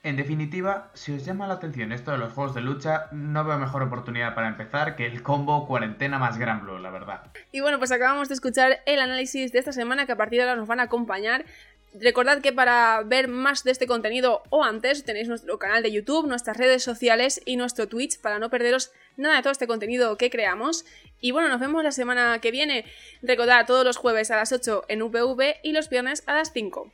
En 0.03 0.15
definitiva, 0.15 0.89
si 0.95 1.13
os 1.13 1.23
llama 1.23 1.45
la 1.45 1.55
atención 1.55 1.91
esto 1.91 2.11
de 2.11 2.17
los 2.17 2.33
juegos 2.33 2.55
de 2.55 2.61
lucha, 2.61 3.05
no 3.11 3.43
veo 3.43 3.59
mejor 3.59 3.83
oportunidad 3.83 4.33
para 4.33 4.47
empezar 4.47 4.95
que 4.95 5.05
el 5.05 5.21
combo 5.21 5.67
cuarentena 5.67 6.17
más 6.17 6.39
Gran 6.39 6.61
Blue, 6.61 6.79
la 6.79 6.89
verdad. 6.89 7.31
Y 7.51 7.59
bueno, 7.59 7.77
pues 7.77 7.91
acabamos 7.91 8.27
de 8.27 8.33
escuchar 8.33 8.79
el 8.87 8.99
análisis 8.99 9.51
de 9.51 9.59
esta 9.59 9.71
semana 9.71 10.07
que 10.07 10.13
a 10.13 10.17
partir 10.17 10.39
de 10.39 10.45
ahora 10.45 10.55
nos 10.55 10.67
van 10.67 10.79
a 10.79 10.83
acompañar. 10.83 11.45
Recordad 11.93 12.41
que 12.41 12.53
para 12.53 13.01
ver 13.03 13.27
más 13.27 13.65
de 13.65 13.71
este 13.71 13.85
contenido 13.85 14.43
o 14.49 14.63
antes 14.63 15.03
tenéis 15.03 15.27
nuestro 15.27 15.59
canal 15.59 15.83
de 15.83 15.91
YouTube, 15.91 16.25
nuestras 16.25 16.55
redes 16.55 16.83
sociales 16.83 17.41
y 17.45 17.57
nuestro 17.57 17.87
Twitch 17.87 18.19
para 18.19 18.39
no 18.39 18.49
perderos 18.49 18.91
nada 19.17 19.35
de 19.35 19.41
todo 19.41 19.51
este 19.51 19.67
contenido 19.67 20.17
que 20.17 20.29
creamos. 20.29 20.85
Y 21.19 21.31
bueno, 21.31 21.49
nos 21.49 21.59
vemos 21.59 21.83
la 21.83 21.91
semana 21.91 22.39
que 22.39 22.51
viene. 22.51 22.85
Recordad 23.21 23.65
todos 23.65 23.83
los 23.83 23.97
jueves 23.97 24.31
a 24.31 24.37
las 24.37 24.53
8 24.53 24.85
en 24.87 25.01
UPV 25.01 25.57
y 25.63 25.73
los 25.73 25.89
viernes 25.89 26.23
a 26.27 26.33
las 26.33 26.53
5. 26.53 26.91